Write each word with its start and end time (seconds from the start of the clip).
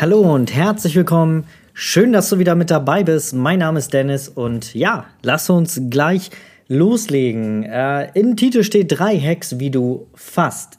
Hallo 0.00 0.34
und 0.34 0.52
herzlich 0.52 0.96
willkommen. 0.96 1.44
Schön, 1.72 2.12
dass 2.12 2.28
du 2.28 2.40
wieder 2.40 2.56
mit 2.56 2.70
dabei 2.70 3.04
bist. 3.04 3.32
Mein 3.32 3.60
Name 3.60 3.78
ist 3.78 3.92
Dennis 3.92 4.28
und 4.28 4.74
ja, 4.74 5.06
lass 5.22 5.48
uns 5.48 5.80
gleich 5.88 6.30
loslegen. 6.66 7.62
Äh, 7.62 8.10
Im 8.18 8.36
Titel 8.36 8.64
steht 8.64 8.98
drei 8.98 9.18
Hacks, 9.18 9.60
wie 9.60 9.70
du 9.70 10.08
fast, 10.14 10.78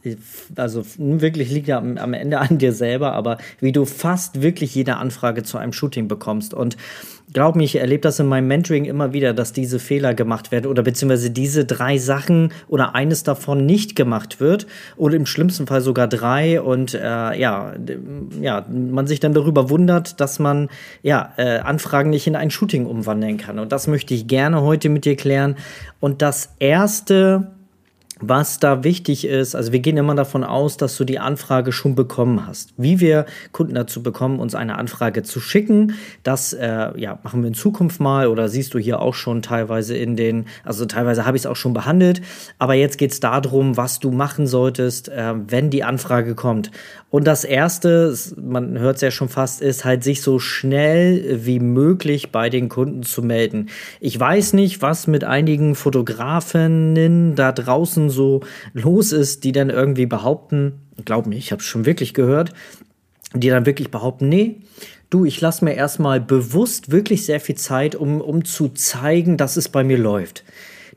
also 0.56 0.84
wirklich 0.98 1.50
liegt 1.50 1.68
ja 1.68 1.78
am, 1.78 1.98
am, 1.98 2.14
Ende 2.14 2.40
an 2.40 2.58
dir 2.58 2.73
selber, 2.73 3.14
aber 3.14 3.38
wie 3.62 3.72
du 3.72 3.86
fast 3.86 4.42
wirklich 4.42 4.76
jede 4.76 4.98
Anfrage 4.98 5.44
zu 5.44 5.58
einem 5.58 5.73
Shooting 5.73 6.08
bekommst. 6.08 6.54
Und 6.54 6.76
glaub 7.35 7.57
mir, 7.57 7.66
ich 7.66 7.75
erlebe 7.75 7.99
das 7.99 8.17
in 8.17 8.27
meinem 8.27 8.48
Mentoring 8.48 8.85
immer 8.85 9.12
wieder, 9.12 9.34
dass 9.34 9.52
diese 9.52 9.77
Fehler 9.77 10.13
gemacht 10.13 10.53
werden 10.53 10.67
oder 10.67 10.84
beziehungsweise 10.84 11.31
diese 11.31 11.66
drei 11.66 11.98
Sachen 11.98 12.53
oder 12.70 12.95
eines 12.95 13.23
davon 13.23 13.66
nicht 13.66 13.98
gemacht 13.98 14.39
wird 14.39 14.67
oder 14.95 15.17
im 15.17 15.25
schlimmsten 15.25 15.67
Fall 15.67 15.81
sogar 15.81 16.08
drei 16.08 16.61
und 16.61 16.94
äh, 16.94 16.99
ja, 17.02 17.73
ja, 18.39 18.66
man 18.70 19.05
sich 19.05 19.19
dann 19.19 19.33
darüber 19.33 19.69
wundert, 19.69 20.22
dass 20.22 20.39
man 20.39 20.69
ja 21.03 21.33
äh, 21.36 21.58
Anfragen 21.59 22.09
nicht 22.09 22.25
in 22.25 22.38
ein 22.38 22.52
Shooting 22.52 22.86
umwandeln 22.86 23.36
kann. 23.36 23.59
Und 23.59 23.73
das 23.73 23.88
möchte 23.88 24.14
ich 24.14 24.27
gerne 24.27 24.61
heute 24.61 24.88
mit 24.88 25.03
dir 25.03 25.17
klären. 25.17 25.58
Und 25.99 26.22
das 26.22 26.53
erste 26.59 27.52
was 28.19 28.59
da 28.59 28.83
wichtig 28.83 29.25
ist, 29.25 29.55
also 29.55 29.71
wir 29.71 29.80
gehen 29.80 29.97
immer 29.97 30.16
davon 30.16 30.44
aus, 30.44 30.77
dass 30.77 30.95
du 30.95 31.03
die 31.03 31.19
Anfrage 31.19 31.71
schon 31.71 31.95
bekommen 31.95 32.47
hast. 32.47 32.73
Wie 32.77 32.99
wir 32.99 33.25
Kunden 33.52 33.75
dazu 33.75 34.02
bekommen, 34.02 34.39
uns 34.39 34.55
eine 34.55 34.77
Anfrage 34.77 35.23
zu 35.23 35.39
schicken, 35.39 35.95
das 36.23 36.53
äh, 36.53 36.97
ja, 36.97 37.19
machen 37.23 37.41
wir 37.41 37.49
in 37.49 37.53
Zukunft 37.53 37.99
mal 37.99 38.27
oder 38.27 38.47
siehst 38.47 38.73
du 38.73 38.80
hier 38.80 39.02
auch 39.02 39.13
schon 39.16 39.41
teilweise 39.41 39.97
in 39.97 40.16
den, 40.16 40.45
also 40.63 40.86
teilweise 40.86 41.25
habe 41.25 41.36
ich 41.36 41.43
es 41.43 41.47
auch 41.47 41.55
schon 41.55 41.73
behandelt, 41.73 42.21
aber 42.58 42.73
jetzt 42.73 42.97
geht 42.97 43.11
es 43.11 43.19
darum, 43.19 43.75
was 43.75 43.99
du 43.99 44.11
machen 44.11 44.47
solltest, 44.47 45.09
äh, 45.09 45.33
wenn 45.36 45.69
die 45.69 45.83
Anfrage 45.83 46.36
kommt. 46.36 46.71
Und 47.16 47.23
das 47.23 47.45
Erste, 47.45 48.13
man 48.35 48.77
hört 48.77 48.97
es 48.97 49.02
ja 49.02 49.09
schon 49.09 49.30
fast, 49.30 49.61
ist 49.61 49.85
halt 49.85 50.03
sich 50.03 50.21
so 50.21 50.38
schnell 50.38 51.45
wie 51.45 51.61
möglich 51.61 52.33
bei 52.33 52.49
den 52.49 52.67
Kunden 52.67 53.03
zu 53.03 53.21
melden. 53.21 53.69
Ich 54.02 54.19
weiß 54.19 54.52
nicht, 54.52 54.81
was 54.81 55.08
mit 55.08 55.23
einigen 55.23 55.75
Fotografinnen 55.75 57.36
da 57.36 57.53
draußen 57.53 58.09
so 58.09 58.41
los 58.73 59.13
ist, 59.13 59.45
die 59.45 59.53
dann 59.53 59.69
irgendwie 59.69 60.08
behaupten, 60.08 60.73
glaub 61.05 61.25
mir, 61.25 61.38
ich 61.38 61.53
habe 61.53 61.61
es 61.61 61.66
schon 61.66 61.86
wirklich 61.86 62.13
gehört, 62.13 62.52
die 63.33 63.47
dann 63.47 63.66
wirklich 63.66 63.91
behaupten, 63.91 64.27
nee, 64.27 64.58
du, 65.09 65.23
ich 65.23 65.39
lasse 65.39 65.63
mir 65.63 65.75
erstmal 65.75 66.19
bewusst 66.19 66.91
wirklich 66.91 67.25
sehr 67.25 67.39
viel 67.39 67.55
Zeit, 67.55 67.95
um, 67.95 68.19
um 68.19 68.43
zu 68.43 68.67
zeigen, 68.67 69.38
dass 69.38 69.55
es 69.55 69.69
bei 69.69 69.86
mir 69.86 69.97
läuft 69.97 70.43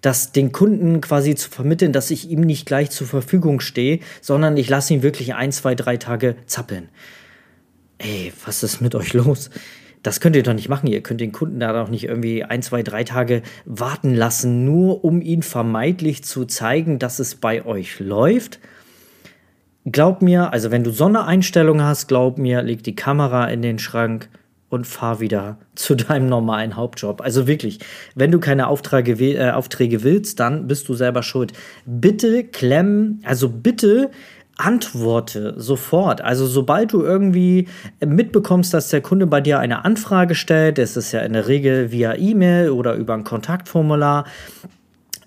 das 0.01 0.33
den 0.33 0.53
Kunden 0.53 1.01
quasi 1.01 1.35
zu 1.35 1.51
vermitteln, 1.51 1.93
dass 1.93 2.11
ich 2.11 2.31
ihm 2.31 2.41
nicht 2.41 2.67
gleich 2.67 2.91
zur 2.91 3.07
Verfügung 3.07 3.61
stehe, 3.61 4.01
sondern 4.21 4.57
ich 4.57 4.69
lasse 4.69 4.95
ihn 4.95 5.03
wirklich 5.03 5.35
ein, 5.35 5.53
zwei, 5.53 5.75
drei 5.75 5.97
Tage 5.97 6.37
zappeln. 6.47 6.89
Ey, 7.99 8.33
was 8.45 8.63
ist 8.63 8.81
mit 8.81 8.95
euch 8.95 9.13
los? 9.13 9.51
Das 10.05 10.21
könnt 10.21 10.37
ihr 10.37 10.45
doch 10.45 10.55
nicht 10.55 10.69
machen. 10.69 10.87
Ihr 10.87 11.03
könnt 11.03 11.21
den 11.21 11.33
Kunden 11.33 11.59
da 11.59 11.73
doch 11.73 11.89
nicht 11.89 12.05
irgendwie 12.05 12.45
ein, 12.45 12.63
zwei, 12.63 12.83
drei 12.83 13.03
Tage 13.03 13.43
warten 13.65 14.15
lassen, 14.15 14.65
nur 14.65 15.05
um 15.05 15.21
ihn 15.21 15.43
vermeintlich 15.43 16.23
zu 16.23 16.45
zeigen, 16.45 17.01
dass 17.01 17.19
es 17.19 17.35
bei 17.35 17.67
euch 17.67 17.99
läuft. 17.99 18.61
Glaub 19.85 20.23
mir, 20.23 20.53
also 20.53 20.71
wenn 20.71 20.85
du 20.85 20.91
so 20.91 21.13
hast, 21.13 22.09
glaub 22.09 22.39
mir, 22.39 22.63
leg 22.63 22.83
die 22.85 22.95
Kamera 22.95 23.47
in 23.47 23.63
den 23.63 23.79
Schrank 23.79 24.29
und 24.69 24.87
fahr 24.87 25.21
wieder 25.21 25.59
zu 25.75 25.95
deinem 25.95 26.29
normalen 26.29 26.77
Hauptjob. 26.77 27.21
Also 27.21 27.47
wirklich, 27.47 27.81
wenn 28.15 28.31
du 28.31 28.41
keine 28.41 28.69
Aufträge, 28.69 29.13
äh, 29.35 29.51
Aufträge 29.51 30.03
willst, 30.03 30.41
dann 30.41 30.67
bist 30.67 30.89
du 30.89 30.95
selber 30.95 31.23
schuld. 31.23 31.53
Bitte 31.87 32.45
klemmen, 32.45 33.23
also 33.25 33.49
bitte 33.49 34.11
antworte 34.59 35.55
sofort. 35.57 36.21
Also 36.21 36.47
sobald 36.47 36.93
du 36.93 37.03
irgendwie 37.03 37.69
mitbekommst, 38.05 38.75
dass 38.75 38.89
der 38.89 39.01
Kunde 39.01 39.27
bei 39.27 39.41
dir 39.41 39.61
eine 39.61 39.85
Anfrage 39.85 40.35
stellt, 40.35 40.79
das 40.79 40.97
ist 40.97 41.13
ja 41.13 41.21
in 41.21 41.33
der 41.33 41.47
Regel 41.47 41.93
via 41.93 42.17
E-Mail 42.17 42.71
oder 42.71 42.95
über 42.95 43.15
ein 43.15 43.23
Kontaktformular, 43.23 44.25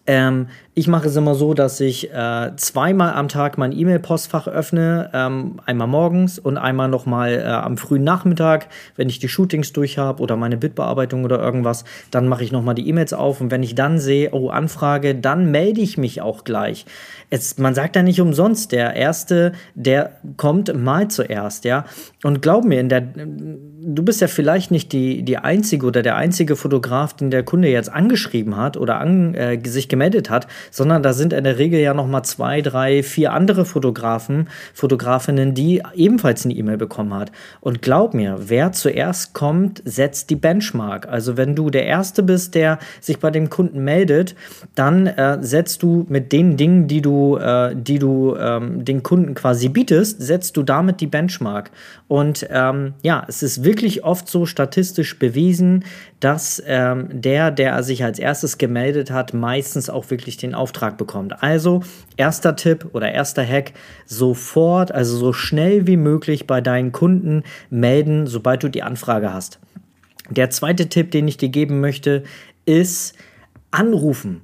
ähm, 0.05 0.47
ich 0.81 0.87
mache 0.87 1.09
es 1.09 1.15
immer 1.15 1.35
so, 1.35 1.53
dass 1.53 1.79
ich 1.79 2.11
äh, 2.11 2.55
zweimal 2.55 3.13
am 3.13 3.27
Tag 3.27 3.59
mein 3.59 3.71
E-Mail-Postfach 3.71 4.47
öffne, 4.47 5.11
ähm, 5.13 5.59
einmal 5.63 5.85
morgens 5.87 6.39
und 6.39 6.57
einmal 6.57 6.87
nochmal 6.87 7.33
äh, 7.33 7.43
am 7.43 7.77
frühen 7.77 8.03
Nachmittag, 8.03 8.67
wenn 8.95 9.07
ich 9.07 9.19
die 9.19 9.29
Shootings 9.29 9.73
durch 9.73 9.99
habe 9.99 10.23
oder 10.23 10.37
meine 10.37 10.57
Bitbearbeitung 10.57 11.23
oder 11.23 11.39
irgendwas, 11.39 11.85
dann 12.09 12.27
mache 12.27 12.43
ich 12.43 12.51
nochmal 12.51 12.73
die 12.73 12.89
E-Mails 12.89 13.13
auf 13.13 13.41
und 13.41 13.51
wenn 13.51 13.61
ich 13.61 13.75
dann 13.75 13.99
sehe, 13.99 14.31
oh, 14.31 14.49
Anfrage, 14.49 15.13
dann 15.13 15.51
melde 15.51 15.81
ich 15.81 15.99
mich 15.99 16.19
auch 16.19 16.45
gleich. 16.45 16.87
Es, 17.29 17.59
man 17.59 17.75
sagt 17.75 17.95
ja 17.95 18.01
nicht 18.01 18.19
umsonst, 18.19 18.71
der 18.71 18.95
Erste, 18.95 19.51
der 19.75 20.17
kommt 20.35 20.75
mal 20.75 21.09
zuerst, 21.09 21.63
ja. 21.63 21.85
Und 22.23 22.41
glaub 22.41 22.65
mir, 22.65 22.79
in 22.79 22.89
der, 22.89 23.01
du 23.01 24.03
bist 24.03 24.19
ja 24.19 24.27
vielleicht 24.27 24.69
nicht 24.71 24.91
die, 24.91 25.23
die 25.23 25.37
einzige 25.37 25.85
oder 25.85 26.01
der 26.01 26.17
einzige 26.17 26.55
Fotograf, 26.55 27.13
den 27.13 27.31
der 27.31 27.43
Kunde 27.43 27.69
jetzt 27.69 27.89
angeschrieben 27.89 28.57
hat 28.57 28.77
oder 28.77 28.99
an, 28.99 29.33
äh, 29.33 29.59
sich 29.63 29.87
gemeldet 29.87 30.29
hat, 30.29 30.47
sondern 30.71 31.03
da 31.03 31.13
sind 31.13 31.33
in 31.33 31.43
der 31.43 31.59
Regel 31.59 31.79
ja 31.79 31.93
noch 31.93 32.07
mal 32.07 32.23
zwei, 32.23 32.61
drei, 32.61 33.03
vier 33.03 33.33
andere 33.33 33.65
Fotografen, 33.65 34.49
Fotografinnen, 34.73 35.53
die 35.53 35.83
ebenfalls 35.93 36.45
eine 36.45 36.55
E-Mail 36.55 36.77
bekommen 36.77 37.13
hat. 37.13 37.31
Und 37.59 37.81
glaub 37.81 38.15
mir, 38.15 38.37
wer 38.39 38.71
zuerst 38.71 39.33
kommt, 39.33 39.83
setzt 39.85 40.29
die 40.29 40.35
Benchmark. 40.35 41.07
Also 41.07 41.37
wenn 41.37 41.55
du 41.55 41.69
der 41.69 41.85
Erste 41.85 42.23
bist, 42.23 42.55
der 42.55 42.79
sich 42.99 43.19
bei 43.19 43.29
dem 43.29 43.49
Kunden 43.49 43.83
meldet, 43.83 44.35
dann 44.73 45.05
äh, 45.05 45.37
setzt 45.41 45.83
du 45.83 46.05
mit 46.09 46.31
den 46.31 46.57
Dingen, 46.57 46.87
die 46.87 47.01
du, 47.01 47.37
äh, 47.37 47.75
die 47.75 47.99
du 47.99 48.35
ähm, 48.37 48.83
den 48.85 49.03
Kunden 49.03 49.35
quasi 49.35 49.69
bietest, 49.69 50.21
setzt 50.21 50.57
du 50.57 50.63
damit 50.63 51.01
die 51.01 51.07
Benchmark. 51.07 51.71
Und 52.07 52.47
ähm, 52.49 52.93
ja, 53.03 53.23
es 53.27 53.43
ist 53.43 53.63
wirklich 53.63 54.03
oft 54.03 54.27
so 54.27 54.45
statistisch 54.45 55.19
bewiesen, 55.19 55.83
dass 56.19 56.61
ähm, 56.65 57.07
der, 57.11 57.51
der 57.51 57.83
sich 57.83 58.03
als 58.03 58.19
erstes 58.19 58.57
gemeldet 58.57 59.11
hat, 59.11 59.33
meistens 59.33 59.89
auch 59.89 60.09
wirklich 60.11 60.37
den 60.37 60.50
Auftrag 60.55 60.97
bekommt. 60.97 61.41
Also 61.43 61.83
erster 62.17 62.55
Tipp 62.55 62.89
oder 62.93 63.11
erster 63.11 63.45
Hack, 63.45 63.73
sofort, 64.05 64.91
also 64.91 65.17
so 65.17 65.33
schnell 65.33 65.87
wie 65.87 65.97
möglich 65.97 66.47
bei 66.47 66.61
deinen 66.61 66.91
Kunden 66.91 67.43
melden, 67.69 68.27
sobald 68.27 68.63
du 68.63 68.69
die 68.69 68.83
Anfrage 68.83 69.33
hast. 69.33 69.59
Der 70.29 70.49
zweite 70.49 70.87
Tipp, 70.87 71.11
den 71.11 71.27
ich 71.27 71.37
dir 71.37 71.49
geben 71.49 71.81
möchte, 71.81 72.23
ist 72.65 73.15
anrufen. 73.71 74.41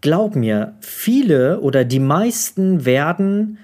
Glaub 0.00 0.36
mir, 0.36 0.74
viele 0.80 1.60
oder 1.60 1.84
die 1.84 2.00
meisten 2.00 2.84
werden 2.84 3.58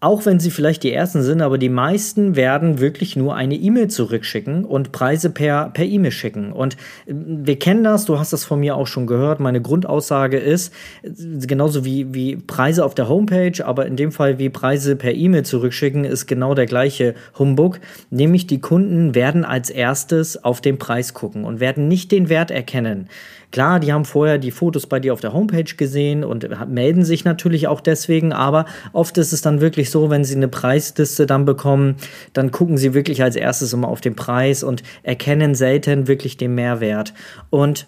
auch 0.00 0.26
wenn 0.26 0.38
sie 0.38 0.52
vielleicht 0.52 0.84
die 0.84 0.92
ersten 0.92 1.22
sind, 1.22 1.42
aber 1.42 1.58
die 1.58 1.68
meisten 1.68 2.36
werden 2.36 2.78
wirklich 2.78 3.16
nur 3.16 3.34
eine 3.34 3.56
E-Mail 3.56 3.88
zurückschicken 3.88 4.64
und 4.64 4.92
Preise 4.92 5.30
per 5.30 5.70
per 5.70 5.84
E-Mail 5.84 6.12
schicken. 6.12 6.52
Und 6.52 6.74
äh, 7.06 7.14
wir 7.14 7.58
kennen 7.58 7.82
das, 7.82 8.04
du 8.04 8.18
hast 8.18 8.32
das 8.32 8.44
von 8.44 8.60
mir 8.60 8.76
auch 8.76 8.86
schon 8.86 9.08
gehört. 9.08 9.40
Meine 9.40 9.60
Grundaussage 9.60 10.38
ist, 10.38 10.72
genauso 11.02 11.84
wie, 11.84 12.14
wie 12.14 12.36
Preise 12.36 12.84
auf 12.84 12.94
der 12.94 13.08
Homepage, 13.08 13.64
aber 13.64 13.86
in 13.86 13.96
dem 13.96 14.12
Fall 14.12 14.38
wie 14.38 14.50
Preise 14.50 14.94
per 14.94 15.14
E-Mail 15.14 15.44
zurückschicken, 15.44 16.04
ist 16.04 16.26
genau 16.26 16.54
der 16.54 16.66
gleiche 16.66 17.14
Humbug. 17.36 17.80
Nämlich 18.10 18.46
die 18.46 18.60
Kunden 18.60 19.16
werden 19.16 19.44
als 19.44 19.68
erstes 19.68 20.44
auf 20.44 20.60
den 20.60 20.78
Preis 20.78 21.12
gucken 21.12 21.44
und 21.44 21.58
werden 21.58 21.88
nicht 21.88 22.12
den 22.12 22.28
Wert 22.28 22.52
erkennen. 22.52 23.08
Klar, 23.50 23.80
die 23.80 23.94
haben 23.94 24.04
vorher 24.04 24.36
die 24.36 24.50
Fotos 24.50 24.86
bei 24.86 25.00
dir 25.00 25.14
auf 25.14 25.22
der 25.22 25.32
Homepage 25.32 25.74
gesehen 25.74 26.22
und 26.22 26.46
melden 26.68 27.02
sich 27.02 27.24
natürlich 27.24 27.66
auch 27.66 27.80
deswegen, 27.80 28.34
aber 28.34 28.66
oft 28.92 29.16
ist 29.16 29.32
es 29.32 29.40
dann 29.40 29.62
wirklich 29.62 29.87
so, 29.90 30.10
wenn 30.10 30.24
sie 30.24 30.36
eine 30.36 30.48
Preisliste 30.48 31.26
dann 31.26 31.44
bekommen, 31.44 31.96
dann 32.32 32.50
gucken 32.50 32.78
sie 32.78 32.94
wirklich 32.94 33.22
als 33.22 33.36
erstes 33.36 33.72
immer 33.72 33.88
auf 33.88 34.00
den 34.00 34.16
Preis 34.16 34.62
und 34.62 34.82
erkennen 35.02 35.54
selten 35.54 36.08
wirklich 36.08 36.36
den 36.36 36.54
Mehrwert. 36.54 37.14
Und 37.50 37.86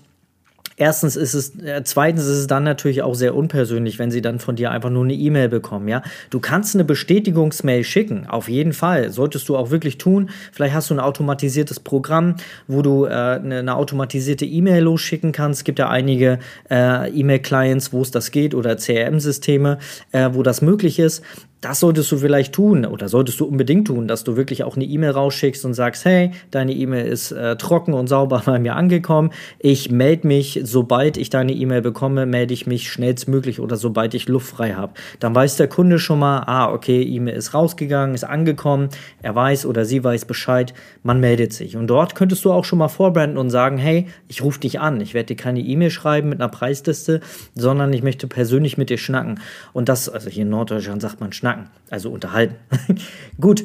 erstens 0.81 1.15
ist 1.15 1.35
es, 1.35 1.59
äh, 1.61 1.83
zweitens 1.85 2.23
ist 2.23 2.39
es 2.39 2.47
dann 2.47 2.65
natürlich 2.65 3.03
auch 3.03 3.15
sehr 3.15 3.37
unpersönlich, 3.37 3.99
wenn 3.99 4.11
sie 4.11 4.23
dann 4.23 4.39
von 4.39 4.57
dir 4.57 4.71
einfach 4.71 4.91
nur 4.91 5.05
eine 5.05 5.13
E-Mail 5.13 5.49
bekommen, 5.49 5.87
ja. 5.89 6.03
Du 6.31 6.41
kannst 6.41 6.75
eine 6.75 6.85
Bestätigungsmail 6.85 7.85
schicken, 7.85 8.27
auf 8.27 8.49
jeden 8.49 8.73
Fall. 8.73 9.11
Solltest 9.11 9.49
du 9.49 9.57
auch 9.57 9.71
wirklich 9.71 9.99
tun. 9.99 10.31
Vielleicht 10.53 10.75
hast 10.75 10.91
du 10.91 10.95
ein 10.95 11.01
automatisiertes 11.01 11.81
Programm, 11.81 12.37
wo 12.67 12.83
du 12.83 13.05
äh, 13.05 13.11
eine, 13.11 13.59
eine, 13.59 13.77
automatisierte 13.77 14.47
E-Mail 14.47 14.85
losschicken 14.85 15.33
kannst. 15.33 15.61
Es 15.61 15.65
gibt 15.65 15.79
ja 15.79 15.89
einige 15.91 16.39
äh, 16.71 17.11
E-Mail-Clients, 17.11 17.93
wo 17.93 18.01
es 18.01 18.11
das 18.11 18.31
geht 18.31 18.55
oder 18.55 18.77
CRM-Systeme, 18.77 19.79
äh, 20.13 20.31
wo 20.33 20.43
das 20.43 20.63
möglich 20.63 20.99
ist. 20.99 21.23
Das 21.61 21.81
solltest 21.81 22.11
du 22.11 22.17
vielleicht 22.17 22.55
tun 22.55 22.87
oder 22.87 23.09
solltest 23.09 23.39
du 23.41 23.45
unbedingt 23.45 23.89
tun, 23.89 24.09
dass 24.09 24.25
du 24.25 24.37
wirklich 24.37 24.65
auch 24.65 24.77
eine 24.77 24.85
E-Mail 24.85 25.11
rausschickst 25.11 25.65
und 25.65 25.75
sagst, 25.75 26.05
hey, 26.07 26.31
deine 26.51 26.73
E-Mail 26.73 27.07
ist 27.07 27.33
äh, 27.33 27.57
trocken 27.57 27.93
und 27.93 28.07
sauber 28.07 28.43
bei 28.47 28.59
mir 28.59 28.77
angekommen. 28.77 29.31
Ich 29.59 29.91
melde 29.91 30.27
mich, 30.27 30.61
sobald 30.65 31.17
ich 31.17 31.29
deine 31.29 31.53
E-Mail 31.53 31.83
bekomme, 31.83 32.25
melde 32.25 32.55
ich 32.55 32.67
mich 32.67 32.91
schnellstmöglich 32.91 33.61
oder 33.61 33.77
sobald 33.77 34.15
ich 34.15 34.29
Luft 34.29 34.49
frei 34.49 34.73
habe. 34.73 34.95
Dann 35.19 35.35
weiß 35.35 35.57
der 35.57 35.69
Kunde 35.69 35.99
schon 35.99 36.19
mal, 36.19 36.45
ah, 36.47 36.73
okay, 36.73 37.03
E-Mail 37.03 37.37
ist 37.37 37.53
rausgegangen, 37.53 38.15
ist 38.15 38.25
angekommen, 38.25 38.89
er 39.23 39.35
weiß 39.35 39.67
oder 39.67 39.85
sie 39.85 40.03
weiß 40.03 40.25
Bescheid, 40.25 40.73
man 41.03 41.21
meldet 41.21 41.53
sich. 41.53 41.77
Und 41.77 41.89
dort 41.89 42.15
könntest 42.15 42.45
du 42.45 42.53
auch 42.53 42.65
schon 42.65 42.79
mal 42.79 42.89
vorbranden 42.89 43.37
und 43.37 43.51
sagen, 43.51 43.77
hey, 43.77 44.07
ich 44.29 44.43
rufe 44.43 44.61
dich 44.61 44.81
an, 44.81 45.01
ich 45.01 45.13
werde 45.13 45.35
dir 45.35 45.37
keine 45.37 45.61
E-Mail 45.61 45.91
schreiben 45.91 46.31
mit 46.31 46.41
einer 46.41 46.49
Preisliste, 46.49 47.21
sondern 47.55 47.93
ich 47.93 48.03
möchte 48.03 48.27
persönlich 48.27 48.79
mit 48.79 48.89
dir 48.89 48.99
schnacken. 48.99 49.41
Und 49.75 49.91
das, 49.91 50.09
also 50.09 50.31
hier 50.31 50.43
in 50.43 50.51
Norddeutschland 50.51 51.03
sagt 51.03 51.21
man 51.21 51.33
schnacken 51.33 51.50
schnacken, 51.51 51.71
also 51.91 52.11
unterhalten. 52.11 52.57
Gut. 53.41 53.65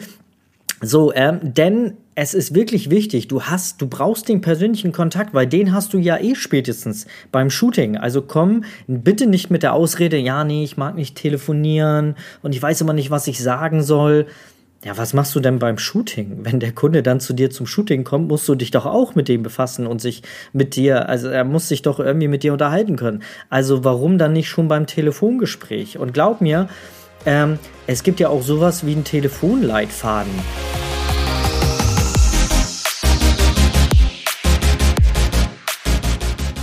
So, 0.81 1.13
ähm, 1.13 1.39
denn 1.41 1.93
es 2.15 2.33
ist 2.33 2.53
wirklich 2.53 2.89
wichtig, 2.89 3.27
du 3.27 3.43
hast, 3.43 3.81
du 3.81 3.87
brauchst 3.87 4.29
den 4.29 4.41
persönlichen 4.41 4.91
Kontakt, 4.91 5.33
weil 5.33 5.47
den 5.47 5.73
hast 5.73 5.93
du 5.93 5.97
ja 5.97 6.17
eh 6.17 6.35
spätestens 6.35 7.07
beim 7.31 7.49
Shooting. 7.49 7.97
Also 7.97 8.21
komm 8.21 8.65
bitte 8.87 9.25
nicht 9.25 9.49
mit 9.49 9.63
der 9.63 9.73
Ausrede, 9.73 10.17
ja, 10.17 10.43
nee, 10.43 10.63
ich 10.63 10.77
mag 10.77 10.95
nicht 10.95 11.15
telefonieren 11.15 12.15
und 12.41 12.53
ich 12.53 12.61
weiß 12.61 12.81
immer 12.81 12.93
nicht, 12.93 13.09
was 13.09 13.27
ich 13.27 13.41
sagen 13.41 13.83
soll. 13.83 14.27
Ja, 14.83 14.97
was 14.97 15.13
machst 15.13 15.33
du 15.33 15.39
denn 15.39 15.59
beim 15.59 15.79
Shooting? 15.79 16.41
Wenn 16.43 16.59
der 16.59 16.71
Kunde 16.71 17.01
dann 17.01 17.19
zu 17.19 17.33
dir 17.33 17.49
zum 17.49 17.65
Shooting 17.65 18.03
kommt, 18.03 18.27
musst 18.27 18.47
du 18.47 18.53
dich 18.53 18.69
doch 18.69 18.85
auch 18.85 19.15
mit 19.15 19.27
dem 19.27 19.41
befassen 19.41 19.87
und 19.87 19.99
sich 19.99 20.21
mit 20.53 20.75
dir, 20.75 21.09
also 21.09 21.27
er 21.27 21.43
muss 21.43 21.67
sich 21.67 21.81
doch 21.81 21.99
irgendwie 21.99 22.27
mit 22.27 22.43
dir 22.43 22.53
unterhalten 22.53 22.95
können. 22.95 23.23
Also 23.49 23.83
warum 23.83 24.19
dann 24.19 24.33
nicht 24.33 24.49
schon 24.49 24.67
beim 24.67 24.85
Telefongespräch? 24.85 25.97
Und 25.97 26.13
glaub 26.13 26.39
mir, 26.39 26.67
ähm, 27.25 27.59
es 27.87 28.03
gibt 28.03 28.19
ja 28.19 28.29
auch 28.29 28.41
sowas 28.41 28.85
wie 28.85 28.93
einen 28.93 29.03
Telefonleitfaden. 29.03 30.31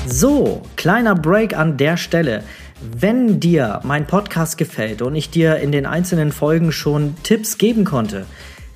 So, 0.06 0.62
kleiner 0.76 1.14
Break 1.14 1.56
an 1.56 1.76
der 1.76 1.96
Stelle. 1.96 2.44
Wenn 2.80 3.40
dir 3.40 3.80
mein 3.84 4.06
Podcast 4.06 4.58
gefällt 4.58 5.02
und 5.02 5.14
ich 5.14 5.30
dir 5.30 5.56
in 5.56 5.72
den 5.72 5.86
einzelnen 5.86 6.32
Folgen 6.32 6.72
schon 6.72 7.14
Tipps 7.22 7.58
geben 7.58 7.84
konnte, 7.84 8.26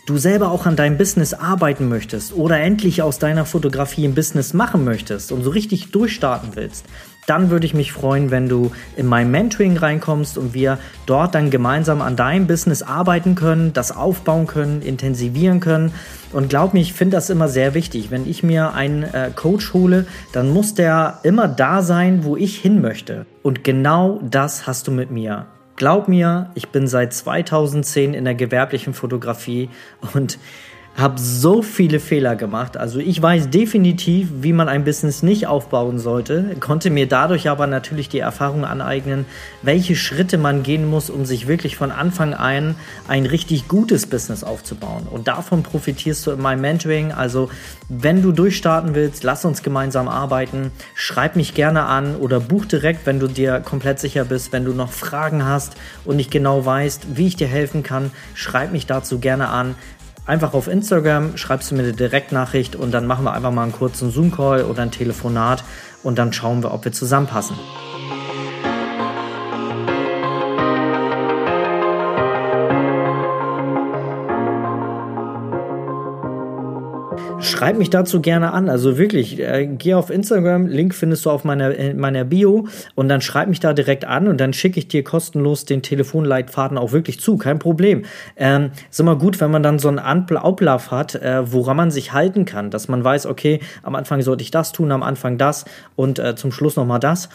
du 0.07 0.17
selber 0.17 0.51
auch 0.51 0.67
an 0.67 0.77
deinem 0.77 0.97
Business 0.97 1.35
arbeiten 1.35 1.89
möchtest 1.89 2.33
oder 2.33 2.61
endlich 2.61 3.03
aus 3.03 3.19
deiner 3.19 3.45
Fotografie 3.45 4.07
ein 4.07 4.15
Business 4.15 4.55
machen 4.55 4.85
möchtest 4.85 5.33
und 5.33 5.43
so 5.43 5.51
richtig 5.51 5.91
durchstarten 5.91 6.51
willst, 6.55 6.85
dann 7.27 7.51
würde 7.51 7.67
ich 7.67 7.75
mich 7.75 7.93
freuen, 7.93 8.31
wenn 8.31 8.49
du 8.49 8.71
in 8.97 9.07
mein 9.07 9.31
Mentoring 9.31 9.77
reinkommst 9.77 10.39
und 10.39 10.55
wir 10.55 10.79
dort 11.05 11.35
dann 11.35 11.51
gemeinsam 11.51 12.01
an 12.01 12.17
deinem 12.17 12.47
Business 12.47 12.83
arbeiten 12.83 13.35
können, 13.35 13.73
das 13.73 13.95
aufbauen 13.95 14.47
können, 14.47 14.81
intensivieren 14.81 15.61
können. 15.61 15.93
Und 16.33 16.49
glaub 16.49 16.73
mir, 16.73 16.81
ich 16.81 16.93
finde 16.93 17.17
das 17.17 17.31
immer 17.31 17.49
sehr 17.49 17.75
wichtig. 17.75 18.11
Wenn 18.11 18.29
ich 18.29 18.43
mir 18.43 18.75
einen 18.75 19.03
äh, 19.03 19.31
Coach 19.35 19.75
hole, 19.75 20.07
dann 20.33 20.51
muss 20.53 20.75
der 20.75 21.21
immer 21.23 21.49
da 21.49 21.83
sein, 21.83 22.25
wo 22.25 22.37
ich 22.37 22.57
hin 22.59 22.81
möchte. 22.81 23.27
Und 23.43 23.65
genau 23.65 24.21
das 24.23 24.67
hast 24.67 24.87
du 24.87 24.93
mit 24.93 25.11
mir. 25.11 25.47
Glaub 25.77 26.09
mir, 26.09 26.51
ich 26.55 26.69
bin 26.69 26.87
seit 26.87 27.13
2010 27.13 28.15
in 28.15 28.25
der 28.25 28.35
gewerblichen 28.35 28.95
Fotografie 28.95 29.69
und 30.15 30.39
habe 30.97 31.21
so 31.21 31.61
viele 31.61 32.01
Fehler 32.01 32.37
gemacht. 32.37 32.77
Also 32.79 32.99
ich 32.99 33.21
weiß 33.21 33.51
definitiv, 33.51 34.29
wie 34.41 34.55
man 34.55 34.69
ein 34.69 34.85
Business 34.85 35.23
nicht 35.23 35.47
aufbauen 35.47 35.99
sollte, 35.99 36.57
konnte 36.59 36.89
mir 36.89 37.07
dadurch 37.07 37.51
aber 37.51 37.67
natürlich 37.67 38.09
die 38.09 38.19
Erfahrung 38.19 38.65
aneignen, 38.65 39.27
welche 39.63 39.95
Schritte 39.95 40.39
man 40.39 40.63
gehen 40.63 40.89
muss, 40.89 41.11
um 41.11 41.27
sich 41.27 41.47
wirklich 41.47 41.77
von 41.77 41.91
Anfang 41.91 42.33
an 42.33 42.77
ein 43.09 43.27
richtig 43.27 43.69
gutes 43.69 44.07
Business 44.07 44.43
aufzubauen. 44.43 45.07
Und 45.11 45.29
davon 45.29 45.63
profitierst 45.63 46.27
du 46.27 46.31
in 46.31 46.41
meinem 46.41 46.63
Mentoring. 46.63 47.13
Also 47.13 47.51
wenn 47.91 48.23
du 48.23 48.33
durchstarten 48.33 48.95
willst, 48.95 49.23
lass 49.23 49.45
uns 49.45 49.63
gemeinsam 49.63 50.09
arbeiten. 50.09 50.71
Schreib 50.95 51.37
mich 51.37 51.55
gerne 51.55 51.85
an 51.85 52.17
oder 52.17 52.41
buch 52.41 52.65
direkt, 52.65 53.05
wenn 53.05 53.21
du 53.21 53.29
dir 53.29 53.61
komplett 53.61 54.01
sicher 54.01 54.25
bist. 54.25 54.53
Wenn 54.53 54.65
du 54.65 54.73
noch 54.73 54.93
Fragen 54.93 55.45
hast 55.45 55.75
und 56.07 56.17
nicht 56.17 56.31
genau 56.31 56.65
weißt, 56.65 57.17
wie 57.17 57.27
ich 57.27 57.37
dir 57.37 57.49
helfen 57.49 57.83
kann, 57.83 58.11
schreib 58.35 58.73
mich 58.73 58.87
dazu 58.87 59.19
gerne 59.19 59.49
an 59.49 59.75
einfach 60.27 60.55
auf 60.55 60.69
Instagram, 60.69 61.37
schreibst 61.37 61.71
du 61.71 61.77
mir 61.77 61.83
eine 61.83 61.93
Direktnachricht 61.93 62.77
und 62.77 62.93
dann 62.93 63.07
machen 63.07 63.25
wir 63.25 63.33
einfach 63.33 63.53
mal 63.53 63.63
einen 63.63 63.73
kurzen 63.73 64.11
Zoom-Call 64.11 64.65
oder 64.65 64.83
ein 64.83 64.91
Telefonat 64.91 65.65
und 66.03 66.19
dann 66.19 66.33
schauen 66.33 66.63
wir, 66.63 66.73
ob 66.73 66.85
wir 66.85 66.93
zusammenpassen. 66.93 67.57
Schreib 77.57 77.79
mich 77.79 77.91
dazu 77.91 78.21
gerne 78.21 78.53
an. 78.53 78.69
Also 78.69 78.99
wirklich, 78.99 79.41
äh, 79.41 79.67
geh 79.67 79.95
auf 79.95 80.11
Instagram, 80.11 80.67
Link 80.67 80.95
findest 80.95 81.25
du 81.25 81.31
auf 81.31 81.45
meiner, 81.45 81.75
in 81.75 81.99
meiner 81.99 82.25
Bio 82.25 82.69
und 82.95 83.09
dann 83.09 83.21
schreib 83.21 83.49
mich 83.49 83.61
da 83.61 83.73
direkt 83.73 84.05
an 84.05 84.29
und 84.29 84.39
dann 84.41 84.53
schicke 84.53 84.79
ich 84.79 84.89
dir 84.89 85.03
kostenlos 85.03 85.65
den 85.65 85.83
Telefonleitfaden 85.83 86.77
auch 86.77 86.93
wirklich 86.93 87.21
zu. 87.21 87.39
Kein 87.39 87.59
Problem. 87.59 88.05
Ähm, 88.37 88.71
ist 88.91 89.01
immer 89.01 89.17
gut, 89.17 89.41
wenn 89.41 89.51
man 89.51 89.63
dann 89.63 89.79
so 89.79 89.89
einen 89.89 89.99
Ablauf 89.99 90.91
hat, 90.91 91.15
äh, 91.15 91.51
woran 91.51 91.77
man 91.77 91.91
sich 91.91 92.13
halten 92.13 92.45
kann, 92.45 92.71
dass 92.71 92.89
man 92.89 93.03
weiß, 93.03 93.27
okay, 93.27 93.61
am 93.83 93.95
Anfang 93.95 94.21
sollte 94.21 94.43
ich 94.43 94.51
das 94.51 94.73
tun, 94.73 94.93
am 94.93 95.03
Anfang 95.03 95.39
das 95.39 95.65
und 95.95 96.19
äh, 96.19 96.37
zum 96.37 96.53
Schluss 96.53 96.77
nochmal 96.77 97.01
das. 97.01 97.31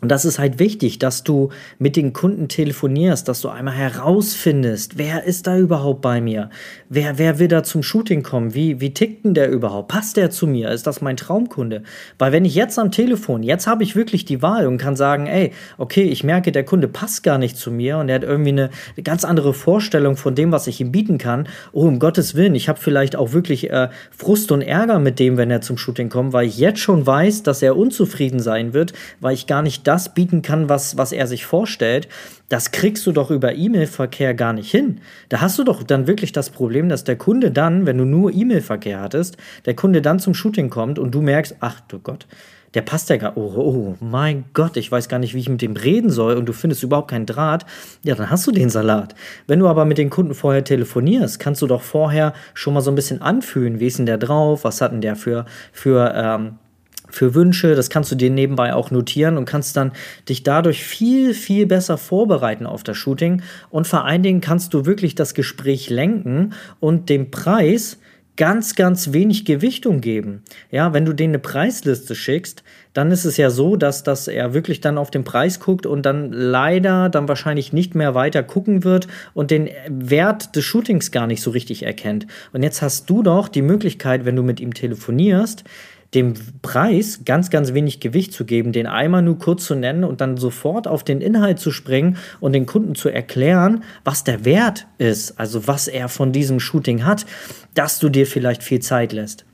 Und 0.00 0.10
das 0.10 0.24
ist 0.24 0.38
halt 0.38 0.60
wichtig, 0.60 1.00
dass 1.00 1.24
du 1.24 1.48
mit 1.80 1.96
den 1.96 2.12
Kunden 2.12 2.46
telefonierst, 2.46 3.26
dass 3.26 3.40
du 3.40 3.48
einmal 3.48 3.74
herausfindest, 3.74 4.96
wer 4.96 5.24
ist 5.24 5.48
da 5.48 5.58
überhaupt 5.58 6.02
bei 6.02 6.20
mir? 6.20 6.50
Wer, 6.88 7.18
wer 7.18 7.40
will 7.40 7.48
da 7.48 7.64
zum 7.64 7.82
Shooting 7.82 8.22
kommen? 8.22 8.54
Wie, 8.54 8.80
wie 8.80 8.94
tickt 8.94 9.24
denn 9.24 9.34
der 9.34 9.50
überhaupt? 9.50 9.88
Passt 9.88 10.16
der 10.16 10.30
zu 10.30 10.46
mir? 10.46 10.70
Ist 10.70 10.86
das 10.86 11.00
mein 11.00 11.16
Traumkunde? 11.16 11.82
Weil 12.16 12.30
wenn 12.30 12.44
ich 12.44 12.54
jetzt 12.54 12.78
am 12.78 12.92
Telefon, 12.92 13.42
jetzt 13.42 13.66
habe 13.66 13.82
ich 13.82 13.96
wirklich 13.96 14.24
die 14.24 14.40
Wahl 14.40 14.68
und 14.68 14.78
kann 14.78 14.94
sagen, 14.94 15.26
ey, 15.26 15.50
okay, 15.78 16.04
ich 16.04 16.22
merke, 16.22 16.52
der 16.52 16.64
Kunde 16.64 16.86
passt 16.86 17.24
gar 17.24 17.38
nicht 17.38 17.56
zu 17.56 17.72
mir 17.72 17.98
und 17.98 18.08
er 18.08 18.16
hat 18.16 18.22
irgendwie 18.22 18.50
eine 18.50 18.70
ganz 19.02 19.24
andere 19.24 19.52
Vorstellung 19.52 20.16
von 20.16 20.36
dem, 20.36 20.52
was 20.52 20.68
ich 20.68 20.80
ihm 20.80 20.92
bieten 20.92 21.18
kann. 21.18 21.48
Oh, 21.72 21.88
um 21.88 21.98
Gottes 21.98 22.36
Willen, 22.36 22.54
ich 22.54 22.68
habe 22.68 22.78
vielleicht 22.78 23.16
auch 23.16 23.32
wirklich 23.32 23.70
äh, 23.70 23.88
Frust 24.16 24.52
und 24.52 24.62
Ärger 24.62 25.00
mit 25.00 25.18
dem, 25.18 25.36
wenn 25.36 25.50
er 25.50 25.60
zum 25.60 25.76
Shooting 25.76 26.08
kommt, 26.08 26.32
weil 26.32 26.46
ich 26.46 26.56
jetzt 26.56 26.78
schon 26.78 27.04
weiß, 27.04 27.42
dass 27.42 27.62
er 27.62 27.76
unzufrieden 27.76 28.38
sein 28.38 28.74
wird, 28.74 28.92
weil 29.18 29.34
ich 29.34 29.48
gar 29.48 29.62
nicht 29.62 29.87
das 29.88 30.12
bieten 30.12 30.42
kann, 30.42 30.68
was, 30.68 30.98
was 30.98 31.12
er 31.12 31.26
sich 31.26 31.46
vorstellt, 31.46 32.08
das 32.50 32.72
kriegst 32.72 33.06
du 33.06 33.12
doch 33.12 33.30
über 33.30 33.54
E-Mail-Verkehr 33.54 34.34
gar 34.34 34.52
nicht 34.52 34.70
hin. 34.70 35.00
Da 35.30 35.40
hast 35.40 35.58
du 35.58 35.64
doch 35.64 35.82
dann 35.82 36.06
wirklich 36.06 36.32
das 36.32 36.50
Problem, 36.50 36.90
dass 36.90 37.04
der 37.04 37.16
Kunde 37.16 37.50
dann, 37.50 37.86
wenn 37.86 37.96
du 37.96 38.04
nur 38.04 38.30
E-Mail-Verkehr 38.32 39.00
hattest, 39.00 39.38
der 39.64 39.74
Kunde 39.74 40.02
dann 40.02 40.18
zum 40.18 40.34
Shooting 40.34 40.68
kommt 40.68 40.98
und 40.98 41.14
du 41.14 41.22
merkst, 41.22 41.56
ach 41.60 41.80
du 41.88 42.00
Gott, 42.00 42.26
der 42.74 42.82
passt 42.82 43.08
ja 43.08 43.16
gar, 43.16 43.38
oh, 43.38 43.50
oh, 43.56 43.96
mein 44.00 44.44
Gott, 44.52 44.76
ich 44.76 44.92
weiß 44.92 45.08
gar 45.08 45.18
nicht, 45.18 45.32
wie 45.34 45.38
ich 45.38 45.48
mit 45.48 45.62
dem 45.62 45.74
reden 45.74 46.10
soll 46.10 46.36
und 46.36 46.46
du 46.46 46.52
findest 46.52 46.82
überhaupt 46.82 47.10
keinen 47.10 47.24
Draht, 47.24 47.64
ja, 48.04 48.14
dann 48.14 48.28
hast 48.28 48.46
du 48.46 48.52
den 48.52 48.68
Salat. 48.68 49.14
Wenn 49.46 49.58
du 49.58 49.68
aber 49.68 49.86
mit 49.86 49.96
den 49.96 50.10
Kunden 50.10 50.34
vorher 50.34 50.64
telefonierst, 50.64 51.40
kannst 51.40 51.62
du 51.62 51.66
doch 51.66 51.80
vorher 51.80 52.34
schon 52.52 52.74
mal 52.74 52.82
so 52.82 52.90
ein 52.90 52.94
bisschen 52.94 53.22
anfühlen, 53.22 53.80
wie 53.80 53.86
ist 53.86 53.98
denn 53.98 54.04
der 54.04 54.18
drauf, 54.18 54.64
was 54.64 54.82
hat 54.82 54.92
denn 54.92 55.00
der 55.00 55.16
für, 55.16 55.46
für, 55.72 56.12
ähm, 56.14 56.58
für 57.10 57.34
Wünsche. 57.34 57.74
Das 57.74 57.90
kannst 57.90 58.12
du 58.12 58.16
dir 58.16 58.30
nebenbei 58.30 58.74
auch 58.74 58.90
notieren 58.90 59.36
und 59.36 59.44
kannst 59.44 59.76
dann 59.76 59.92
dich 60.28 60.42
dadurch 60.42 60.84
viel, 60.84 61.34
viel 61.34 61.66
besser 61.66 61.98
vorbereiten 61.98 62.66
auf 62.66 62.82
das 62.82 62.96
Shooting. 62.96 63.42
Und 63.70 63.86
vor 63.86 64.04
allen 64.04 64.22
Dingen 64.22 64.40
kannst 64.40 64.74
du 64.74 64.86
wirklich 64.86 65.14
das 65.14 65.34
Gespräch 65.34 65.90
lenken 65.90 66.54
und 66.80 67.08
dem 67.08 67.30
Preis 67.30 67.98
ganz, 68.38 68.76
ganz 68.76 69.12
wenig 69.12 69.44
Gewichtung 69.44 70.00
geben. 70.00 70.44
Ja, 70.70 70.94
wenn 70.94 71.04
du 71.04 71.12
denen 71.12 71.32
eine 71.32 71.40
Preisliste 71.40 72.14
schickst, 72.14 72.62
dann 72.94 73.10
ist 73.10 73.24
es 73.24 73.36
ja 73.36 73.50
so, 73.50 73.74
dass, 73.74 74.04
dass 74.04 74.28
er 74.28 74.54
wirklich 74.54 74.80
dann 74.80 74.96
auf 74.96 75.10
den 75.10 75.24
Preis 75.24 75.58
guckt 75.58 75.86
und 75.86 76.06
dann 76.06 76.32
leider 76.32 77.08
dann 77.08 77.28
wahrscheinlich 77.28 77.72
nicht 77.72 77.96
mehr 77.96 78.14
weiter 78.14 78.44
gucken 78.44 78.84
wird 78.84 79.08
und 79.34 79.50
den 79.50 79.68
Wert 79.88 80.54
des 80.54 80.64
Shootings 80.64 81.10
gar 81.10 81.26
nicht 81.26 81.42
so 81.42 81.50
richtig 81.50 81.82
erkennt. 81.82 82.28
Und 82.52 82.62
jetzt 82.62 82.80
hast 82.80 83.10
du 83.10 83.24
doch 83.24 83.48
die 83.48 83.60
Möglichkeit, 83.60 84.24
wenn 84.24 84.36
du 84.36 84.44
mit 84.44 84.60
ihm 84.60 84.72
telefonierst, 84.72 85.64
dem 86.14 86.34
Preis 86.62 87.20
ganz, 87.24 87.50
ganz 87.50 87.74
wenig 87.74 88.00
Gewicht 88.00 88.32
zu 88.32 88.46
geben, 88.46 88.72
den 88.72 88.86
einmal 88.86 89.22
nur 89.22 89.38
kurz 89.38 89.66
zu 89.66 89.74
nennen 89.74 90.04
und 90.04 90.20
dann 90.20 90.38
sofort 90.38 90.88
auf 90.88 91.04
den 91.04 91.20
Inhalt 91.20 91.58
zu 91.58 91.70
springen 91.70 92.16
und 92.40 92.52
den 92.52 92.66
Kunden 92.66 92.94
zu 92.94 93.10
erklären, 93.10 93.84
was 94.04 94.24
der 94.24 94.44
Wert 94.44 94.86
ist, 94.96 95.38
also 95.38 95.66
was 95.66 95.86
er 95.86 96.08
von 96.08 96.32
diesem 96.32 96.60
Shooting 96.60 97.04
hat, 97.04 97.26
dass 97.74 97.98
du 97.98 98.08
dir 98.08 98.26
vielleicht 98.26 98.62
viel 98.62 98.80
Zeit 98.80 99.12
lässt 99.12 99.44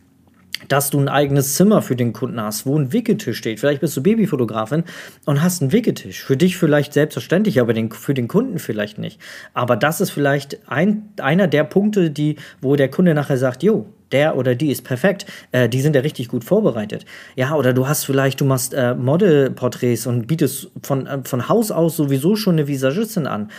dass 0.68 0.90
du 0.90 0.98
ein 0.98 1.08
eigenes 1.08 1.54
Zimmer 1.54 1.82
für 1.82 1.96
den 1.96 2.12
Kunden 2.12 2.40
hast, 2.40 2.66
wo 2.66 2.78
ein 2.78 2.92
Wicketisch 2.92 3.38
steht. 3.38 3.60
Vielleicht 3.60 3.80
bist 3.80 3.96
du 3.96 4.02
Babyfotografin 4.02 4.84
und 5.26 5.42
hast 5.42 5.62
einen 5.62 5.72
Wicketisch. 5.72 6.22
Für 6.22 6.36
dich 6.36 6.56
vielleicht 6.56 6.92
selbstverständlich, 6.92 7.60
aber 7.60 7.72
den, 7.72 7.90
für 7.90 8.14
den 8.14 8.28
Kunden 8.28 8.58
vielleicht 8.58 8.98
nicht. 8.98 9.20
Aber 9.52 9.76
das 9.76 10.00
ist 10.00 10.10
vielleicht 10.10 10.68
ein, 10.68 11.10
einer 11.20 11.48
der 11.48 11.64
Punkte, 11.64 12.10
die, 12.10 12.36
wo 12.60 12.76
der 12.76 12.88
Kunde 12.88 13.14
nachher 13.14 13.38
sagt, 13.38 13.62
jo, 13.62 13.86
der 14.14 14.36
oder 14.36 14.54
die 14.54 14.70
ist 14.70 14.84
perfekt, 14.84 15.26
äh, 15.52 15.68
die 15.68 15.82
sind 15.82 15.94
ja 15.94 16.02
richtig 16.02 16.28
gut 16.28 16.44
vorbereitet. 16.44 17.04
Ja, 17.36 17.54
oder 17.54 17.74
du 17.74 17.86
hast 17.86 18.04
vielleicht, 18.04 18.40
du 18.40 18.46
machst 18.46 18.72
äh, 18.72 18.94
Modelporträts 18.94 20.06
und 20.06 20.26
bietest 20.26 20.70
von, 20.82 21.06
äh, 21.06 21.18
von 21.24 21.48
Haus 21.48 21.70
aus 21.70 21.96
sowieso 21.96 22.36
schon 22.36 22.54
eine 22.54 22.66
Visagistin 22.68 23.26
an 23.26 23.50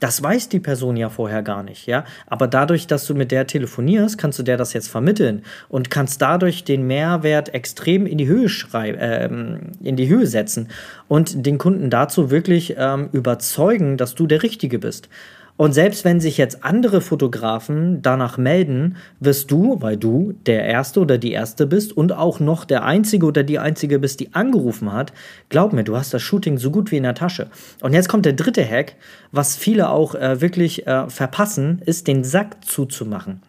Das 0.00 0.22
weiß 0.22 0.48
die 0.48 0.60
Person 0.60 0.96
ja 0.96 1.08
vorher 1.08 1.42
gar 1.42 1.62
nicht, 1.62 1.86
ja. 1.86 2.04
Aber 2.26 2.46
dadurch, 2.46 2.86
dass 2.86 3.06
du 3.06 3.14
mit 3.14 3.30
der 3.30 3.46
telefonierst, 3.46 4.18
kannst 4.18 4.38
du 4.38 4.42
der 4.42 4.56
das 4.56 4.72
jetzt 4.72 4.88
vermitteln 4.88 5.42
und 5.68 5.88
kannst 5.88 6.20
dadurch 6.20 6.64
den 6.64 6.86
Mehrwert 6.86 7.54
extrem 7.54 8.04
in 8.06 8.18
die 8.18 8.26
Höhe 8.26 8.48
schreiben, 8.48 8.98
äh, 8.98 9.88
in 9.88 9.96
die 9.96 10.08
Höhe 10.08 10.26
setzen 10.26 10.68
und 11.08 11.46
den 11.46 11.58
Kunden 11.58 11.90
dazu 11.90 12.30
wirklich 12.30 12.74
ähm, 12.76 13.08
überzeugen, 13.12 13.96
dass 13.96 14.14
du 14.14 14.26
der 14.26 14.42
Richtige 14.42 14.78
bist. 14.78 15.08
Und 15.56 15.72
selbst 15.72 16.04
wenn 16.04 16.18
sich 16.18 16.36
jetzt 16.36 16.64
andere 16.64 17.00
Fotografen 17.00 18.02
danach 18.02 18.38
melden, 18.38 18.96
wirst 19.20 19.52
du, 19.52 19.80
weil 19.80 19.96
du 19.96 20.34
der 20.46 20.64
Erste 20.64 20.98
oder 20.98 21.16
die 21.16 21.30
Erste 21.30 21.68
bist 21.68 21.96
und 21.96 22.12
auch 22.12 22.40
noch 22.40 22.64
der 22.64 22.82
Einzige 22.82 23.26
oder 23.26 23.44
die 23.44 23.60
Einzige 23.60 24.00
bist, 24.00 24.18
die 24.18 24.34
angerufen 24.34 24.92
hat, 24.92 25.12
glaub 25.50 25.72
mir, 25.72 25.84
du 25.84 25.96
hast 25.96 26.12
das 26.12 26.22
Shooting 26.22 26.58
so 26.58 26.72
gut 26.72 26.90
wie 26.90 26.96
in 26.96 27.04
der 27.04 27.14
Tasche. 27.14 27.46
Und 27.80 27.92
jetzt 27.92 28.08
kommt 28.08 28.26
der 28.26 28.32
dritte 28.32 28.68
Hack, 28.68 28.96
was 29.30 29.54
viele 29.54 29.90
auch 29.90 30.16
äh, 30.16 30.40
wirklich 30.40 30.88
äh, 30.88 31.08
verpassen, 31.08 31.80
ist 31.86 32.08
den 32.08 32.24
Sack 32.24 32.64
zuzumachen. 32.64 33.40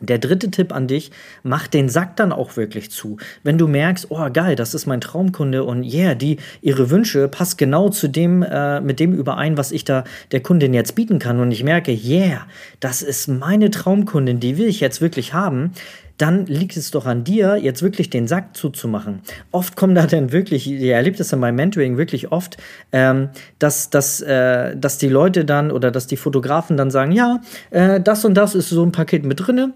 Der 0.00 0.18
dritte 0.18 0.50
Tipp 0.50 0.72
an 0.72 0.86
dich, 0.86 1.10
mach 1.42 1.66
den 1.66 1.88
Sack 1.88 2.16
dann 2.16 2.32
auch 2.32 2.56
wirklich 2.56 2.90
zu. 2.90 3.18
Wenn 3.42 3.58
du 3.58 3.68
merkst, 3.68 4.06
oh 4.10 4.28
geil, 4.32 4.56
das 4.56 4.74
ist 4.74 4.86
mein 4.86 5.00
Traumkunde 5.00 5.64
und 5.64 5.84
yeah, 5.84 6.14
die, 6.14 6.38
ihre 6.62 6.90
Wünsche 6.90 7.28
passt 7.28 7.58
genau 7.58 7.88
zu 7.88 8.08
dem, 8.08 8.42
äh, 8.42 8.80
mit 8.80 9.00
dem 9.00 9.12
überein, 9.12 9.56
was 9.56 9.72
ich 9.72 9.84
da 9.84 10.04
der 10.32 10.40
Kundin 10.40 10.74
jetzt 10.74 10.94
bieten 10.94 11.18
kann 11.18 11.40
und 11.40 11.50
ich 11.50 11.64
merke, 11.64 11.92
yeah, 11.92 12.46
das 12.80 13.02
ist 13.02 13.28
meine 13.28 13.70
Traumkundin, 13.70 14.40
die 14.40 14.58
will 14.58 14.66
ich 14.66 14.80
jetzt 14.80 15.00
wirklich 15.00 15.34
haben, 15.34 15.72
dann 16.20 16.44
liegt 16.46 16.76
es 16.76 16.90
doch 16.90 17.06
an 17.06 17.24
dir, 17.24 17.56
jetzt 17.56 17.82
wirklich 17.82 18.10
den 18.10 18.28
Sack 18.28 18.54
zuzumachen. 18.54 19.20
Oft 19.52 19.76
kommen 19.76 19.94
da 19.94 20.06
dann 20.06 20.32
wirklich, 20.32 20.66
ihr 20.66 20.94
erlebt 20.94 21.18
es 21.18 21.32
in 21.32 21.38
meinem 21.38 21.56
Mentoring 21.56 21.96
wirklich 21.96 22.30
oft, 22.30 22.58
ähm, 22.92 23.30
dass, 23.58 23.88
dass, 23.88 24.20
äh, 24.20 24.76
dass 24.76 24.98
die 24.98 25.08
Leute 25.08 25.46
dann 25.46 25.70
oder 25.70 25.90
dass 25.90 26.06
die 26.06 26.18
Fotografen 26.18 26.76
dann 26.76 26.90
sagen, 26.90 27.12
ja, 27.12 27.40
äh, 27.70 28.00
das 28.00 28.24
und 28.24 28.34
das 28.34 28.54
ist 28.54 28.68
so 28.68 28.84
ein 28.84 28.92
Paket 28.92 29.24
mit 29.24 29.40
drinne 29.46 29.72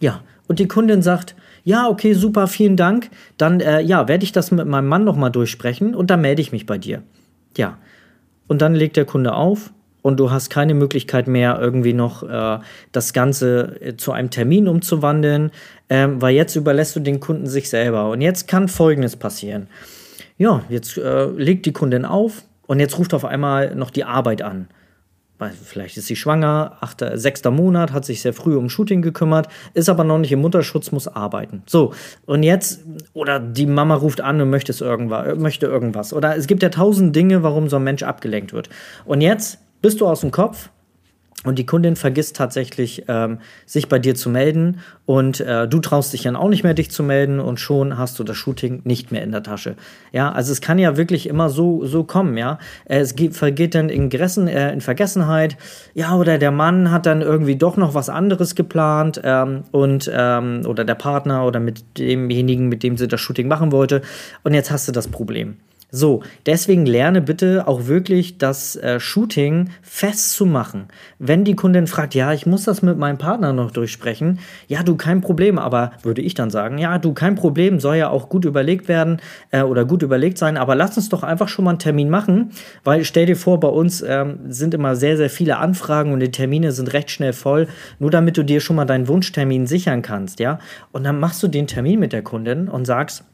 ja, 0.00 0.22
und 0.48 0.58
die 0.58 0.68
Kundin 0.68 1.02
sagt, 1.02 1.36
ja, 1.62 1.88
okay, 1.88 2.14
super, 2.14 2.46
vielen 2.46 2.76
Dank. 2.76 3.10
Dann, 3.36 3.60
äh, 3.60 3.80
ja, 3.80 4.08
werde 4.08 4.24
ich 4.24 4.32
das 4.32 4.50
mit 4.50 4.66
meinem 4.66 4.88
Mann 4.88 5.04
nochmal 5.04 5.30
durchsprechen 5.30 5.94
und 5.94 6.10
dann 6.10 6.22
melde 6.22 6.40
ich 6.40 6.52
mich 6.52 6.66
bei 6.66 6.78
dir. 6.78 7.02
Ja. 7.56 7.78
Und 8.46 8.62
dann 8.62 8.74
legt 8.74 8.96
der 8.96 9.04
Kunde 9.04 9.34
auf 9.34 9.70
und 10.00 10.18
du 10.18 10.30
hast 10.30 10.48
keine 10.48 10.72
Möglichkeit 10.72 11.28
mehr, 11.28 11.58
irgendwie 11.60 11.92
noch 11.92 12.22
äh, 12.22 12.60
das 12.92 13.12
Ganze 13.12 13.76
äh, 13.82 13.96
zu 13.96 14.12
einem 14.12 14.30
Termin 14.30 14.66
umzuwandeln, 14.66 15.50
ähm, 15.90 16.22
weil 16.22 16.34
jetzt 16.34 16.56
überlässt 16.56 16.96
du 16.96 17.00
den 17.00 17.20
Kunden 17.20 17.46
sich 17.46 17.68
selber. 17.68 18.10
Und 18.10 18.22
jetzt 18.22 18.48
kann 18.48 18.68
Folgendes 18.68 19.16
passieren. 19.16 19.68
Ja, 20.38 20.62
jetzt 20.70 20.96
äh, 20.96 21.26
legt 21.26 21.66
die 21.66 21.72
Kundin 21.72 22.06
auf 22.06 22.44
und 22.66 22.80
jetzt 22.80 22.98
ruft 22.98 23.12
auf 23.12 23.26
einmal 23.26 23.74
noch 23.74 23.90
die 23.90 24.04
Arbeit 24.04 24.40
an 24.40 24.68
vielleicht 25.64 25.96
ist 25.96 26.06
sie 26.06 26.16
schwanger, 26.16 26.76
achter, 26.80 27.16
sechster 27.18 27.50
Monat, 27.50 27.92
hat 27.92 28.04
sich 28.04 28.22
sehr 28.22 28.32
früh 28.32 28.56
um 28.56 28.68
Shooting 28.68 29.02
gekümmert, 29.02 29.48
ist 29.74 29.88
aber 29.88 30.04
noch 30.04 30.18
nicht 30.18 30.32
im 30.32 30.40
Mutterschutz, 30.40 30.90
muss 30.92 31.08
arbeiten. 31.08 31.62
So, 31.66 31.92
und 32.26 32.42
jetzt, 32.42 32.84
oder 33.12 33.38
die 33.38 33.66
Mama 33.66 33.94
ruft 33.94 34.20
an 34.20 34.40
und 34.40 34.50
möchte, 34.50 34.72
irgendwas, 34.84 35.38
möchte 35.38 35.66
irgendwas. 35.66 36.12
Oder 36.12 36.36
es 36.36 36.46
gibt 36.46 36.62
ja 36.62 36.70
tausend 36.70 37.14
Dinge, 37.14 37.42
warum 37.42 37.68
so 37.68 37.76
ein 37.76 37.84
Mensch 37.84 38.02
abgelenkt 38.02 38.52
wird. 38.52 38.68
Und 39.04 39.20
jetzt 39.20 39.58
bist 39.80 40.00
du 40.00 40.06
aus 40.06 40.20
dem 40.20 40.30
Kopf, 40.30 40.70
und 41.48 41.58
die 41.58 41.64
Kundin 41.64 41.96
vergisst 41.96 42.36
tatsächlich, 42.36 43.04
ähm, 43.08 43.38
sich 43.64 43.88
bei 43.88 43.98
dir 43.98 44.14
zu 44.14 44.28
melden 44.28 44.80
und 45.06 45.40
äh, 45.40 45.66
du 45.66 45.80
traust 45.80 46.12
dich 46.12 46.22
dann 46.24 46.36
auch 46.36 46.50
nicht 46.50 46.62
mehr, 46.62 46.74
dich 46.74 46.90
zu 46.90 47.02
melden 47.02 47.40
und 47.40 47.58
schon 47.58 47.96
hast 47.96 48.18
du 48.18 48.24
das 48.24 48.36
Shooting 48.36 48.82
nicht 48.84 49.10
mehr 49.10 49.22
in 49.22 49.32
der 49.32 49.42
Tasche. 49.42 49.74
Ja, 50.12 50.30
also 50.30 50.52
es 50.52 50.60
kann 50.60 50.78
ja 50.78 50.98
wirklich 50.98 51.26
immer 51.26 51.48
so, 51.48 51.86
so 51.86 52.04
kommen, 52.04 52.36
ja. 52.36 52.58
Es 52.84 53.16
geht, 53.16 53.34
vergeht 53.34 53.74
dann 53.74 53.88
in, 53.88 54.10
Gressen, 54.10 54.46
äh, 54.46 54.70
in 54.74 54.82
Vergessenheit, 54.82 55.56
ja, 55.94 56.14
oder 56.14 56.36
der 56.36 56.50
Mann 56.50 56.90
hat 56.90 57.06
dann 57.06 57.22
irgendwie 57.22 57.56
doch 57.56 57.78
noch 57.78 57.94
was 57.94 58.10
anderes 58.10 58.54
geplant 58.54 59.18
ähm, 59.24 59.62
und 59.70 60.10
ähm, 60.14 60.60
oder 60.66 60.84
der 60.84 60.96
Partner 60.96 61.46
oder 61.46 61.60
mit 61.60 61.82
demjenigen, 61.96 62.68
mit 62.68 62.82
dem 62.82 62.98
sie 62.98 63.08
das 63.08 63.22
Shooting 63.22 63.48
machen 63.48 63.72
wollte 63.72 64.02
und 64.44 64.52
jetzt 64.52 64.70
hast 64.70 64.86
du 64.86 64.92
das 64.92 65.08
Problem. 65.08 65.56
So, 65.90 66.22
deswegen 66.44 66.84
lerne 66.84 67.22
bitte 67.22 67.66
auch 67.66 67.86
wirklich 67.86 68.36
das 68.36 68.76
äh, 68.76 69.00
Shooting 69.00 69.70
festzumachen. 69.80 70.88
Wenn 71.18 71.44
die 71.44 71.56
Kundin 71.56 71.86
fragt, 71.86 72.14
ja, 72.14 72.34
ich 72.34 72.44
muss 72.44 72.64
das 72.64 72.82
mit 72.82 72.98
meinem 72.98 73.16
Partner 73.16 73.54
noch 73.54 73.70
durchsprechen, 73.70 74.38
ja, 74.66 74.82
du, 74.82 74.96
kein 74.96 75.22
Problem, 75.22 75.58
aber 75.58 75.92
würde 76.02 76.20
ich 76.20 76.34
dann 76.34 76.50
sagen, 76.50 76.76
ja, 76.76 76.98
du, 76.98 77.14
kein 77.14 77.36
Problem, 77.36 77.80
soll 77.80 77.96
ja 77.96 78.10
auch 78.10 78.28
gut 78.28 78.44
überlegt 78.44 78.86
werden 78.86 79.22
äh, 79.50 79.62
oder 79.62 79.86
gut 79.86 80.02
überlegt 80.02 80.36
sein, 80.36 80.58
aber 80.58 80.74
lass 80.74 80.98
uns 80.98 81.08
doch 81.08 81.22
einfach 81.22 81.48
schon 81.48 81.64
mal 81.64 81.70
einen 81.70 81.78
Termin 81.78 82.10
machen, 82.10 82.50
weil 82.84 83.02
stell 83.04 83.24
dir 83.24 83.36
vor, 83.36 83.58
bei 83.58 83.68
uns 83.68 84.02
ähm, 84.06 84.40
sind 84.48 84.74
immer 84.74 84.94
sehr, 84.94 85.16
sehr 85.16 85.30
viele 85.30 85.56
Anfragen 85.56 86.12
und 86.12 86.20
die 86.20 86.30
Termine 86.30 86.72
sind 86.72 86.92
recht 86.92 87.10
schnell 87.10 87.32
voll, 87.32 87.66
nur 87.98 88.10
damit 88.10 88.36
du 88.36 88.42
dir 88.42 88.60
schon 88.60 88.76
mal 88.76 88.84
deinen 88.84 89.08
Wunschtermin 89.08 89.66
sichern 89.66 90.02
kannst, 90.02 90.38
ja. 90.38 90.58
Und 90.92 91.04
dann 91.04 91.18
machst 91.18 91.42
du 91.42 91.48
den 91.48 91.66
Termin 91.66 91.98
mit 91.98 92.12
der 92.12 92.22
Kundin 92.22 92.68
und 92.68 92.84
sagst, 92.84 93.24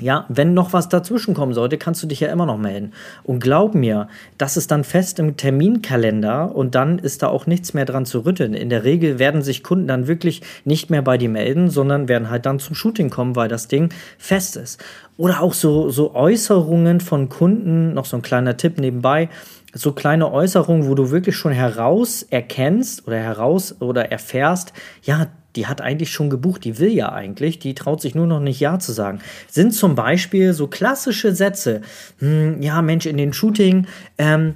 ja, 0.00 0.24
wenn 0.28 0.54
noch 0.54 0.72
was 0.72 0.88
dazwischen 0.88 1.34
kommen 1.34 1.54
sollte, 1.54 1.78
kannst 1.78 2.02
du 2.02 2.06
dich 2.06 2.20
ja 2.20 2.28
immer 2.28 2.46
noch 2.46 2.58
melden. 2.58 2.92
Und 3.22 3.40
glaub 3.40 3.74
mir, 3.74 4.08
das 4.38 4.56
ist 4.56 4.70
dann 4.70 4.84
fest 4.84 5.18
im 5.18 5.36
Terminkalender 5.36 6.54
und 6.54 6.74
dann 6.74 6.98
ist 6.98 7.22
da 7.22 7.28
auch 7.28 7.46
nichts 7.46 7.74
mehr 7.74 7.84
dran 7.84 8.06
zu 8.06 8.20
rütteln. 8.24 8.54
In 8.54 8.70
der 8.70 8.84
Regel 8.84 9.18
werden 9.18 9.42
sich 9.42 9.62
Kunden 9.62 9.86
dann 9.86 10.06
wirklich 10.06 10.42
nicht 10.64 10.90
mehr 10.90 11.02
bei 11.02 11.18
dir 11.18 11.28
melden, 11.28 11.70
sondern 11.70 12.08
werden 12.08 12.30
halt 12.30 12.46
dann 12.46 12.58
zum 12.58 12.74
Shooting 12.74 13.10
kommen, 13.10 13.36
weil 13.36 13.48
das 13.48 13.68
Ding 13.68 13.92
fest 14.18 14.56
ist. 14.56 14.82
Oder 15.16 15.42
auch 15.42 15.52
so, 15.52 15.90
so 15.90 16.14
Äußerungen 16.14 17.00
von 17.00 17.28
Kunden, 17.28 17.92
noch 17.92 18.06
so 18.06 18.16
ein 18.16 18.22
kleiner 18.22 18.56
Tipp 18.56 18.78
nebenbei, 18.78 19.28
so 19.72 19.92
kleine 19.92 20.32
Äußerungen, 20.32 20.88
wo 20.88 20.94
du 20.94 21.10
wirklich 21.10 21.36
schon 21.36 21.52
heraus 21.52 22.22
erkennst 22.22 23.06
oder 23.06 23.18
heraus 23.18 23.76
oder 23.80 24.10
erfährst, 24.10 24.72
ja, 25.02 25.28
die 25.56 25.66
hat 25.66 25.80
eigentlich 25.80 26.10
schon 26.10 26.30
gebucht, 26.30 26.64
die 26.64 26.78
will 26.78 26.92
ja 26.92 27.12
eigentlich, 27.12 27.58
die 27.58 27.74
traut 27.74 28.00
sich 28.00 28.14
nur 28.14 28.26
noch 28.26 28.40
nicht 28.40 28.60
Ja 28.60 28.78
zu 28.78 28.92
sagen. 28.92 29.20
Sind 29.48 29.72
zum 29.72 29.94
Beispiel 29.94 30.52
so 30.52 30.66
klassische 30.66 31.34
Sätze, 31.34 31.82
hm, 32.18 32.62
ja 32.62 32.82
Mensch, 32.82 33.06
in 33.06 33.16
den 33.16 33.32
Shooting, 33.32 33.86
ähm, 34.18 34.54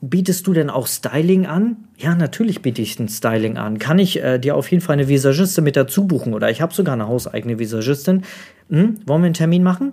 bietest 0.00 0.46
du 0.46 0.52
denn 0.52 0.70
auch 0.70 0.86
Styling 0.86 1.46
an? 1.46 1.76
Ja, 1.96 2.14
natürlich 2.14 2.62
biete 2.62 2.82
ich 2.82 2.98
ein 2.98 3.08
Styling 3.08 3.56
an. 3.56 3.78
Kann 3.78 3.98
ich 3.98 4.22
äh, 4.22 4.38
dir 4.38 4.56
auf 4.56 4.70
jeden 4.70 4.82
Fall 4.82 4.94
eine 4.94 5.08
Visagistin 5.08 5.64
mit 5.64 5.76
dazu 5.76 6.06
buchen 6.06 6.34
oder 6.34 6.50
ich 6.50 6.60
habe 6.60 6.74
sogar 6.74 6.94
eine 6.94 7.08
hauseigene 7.08 7.58
Visagistin. 7.58 8.22
Hm, 8.70 8.96
wollen 9.06 9.22
wir 9.22 9.26
einen 9.26 9.34
Termin 9.34 9.62
machen? 9.62 9.92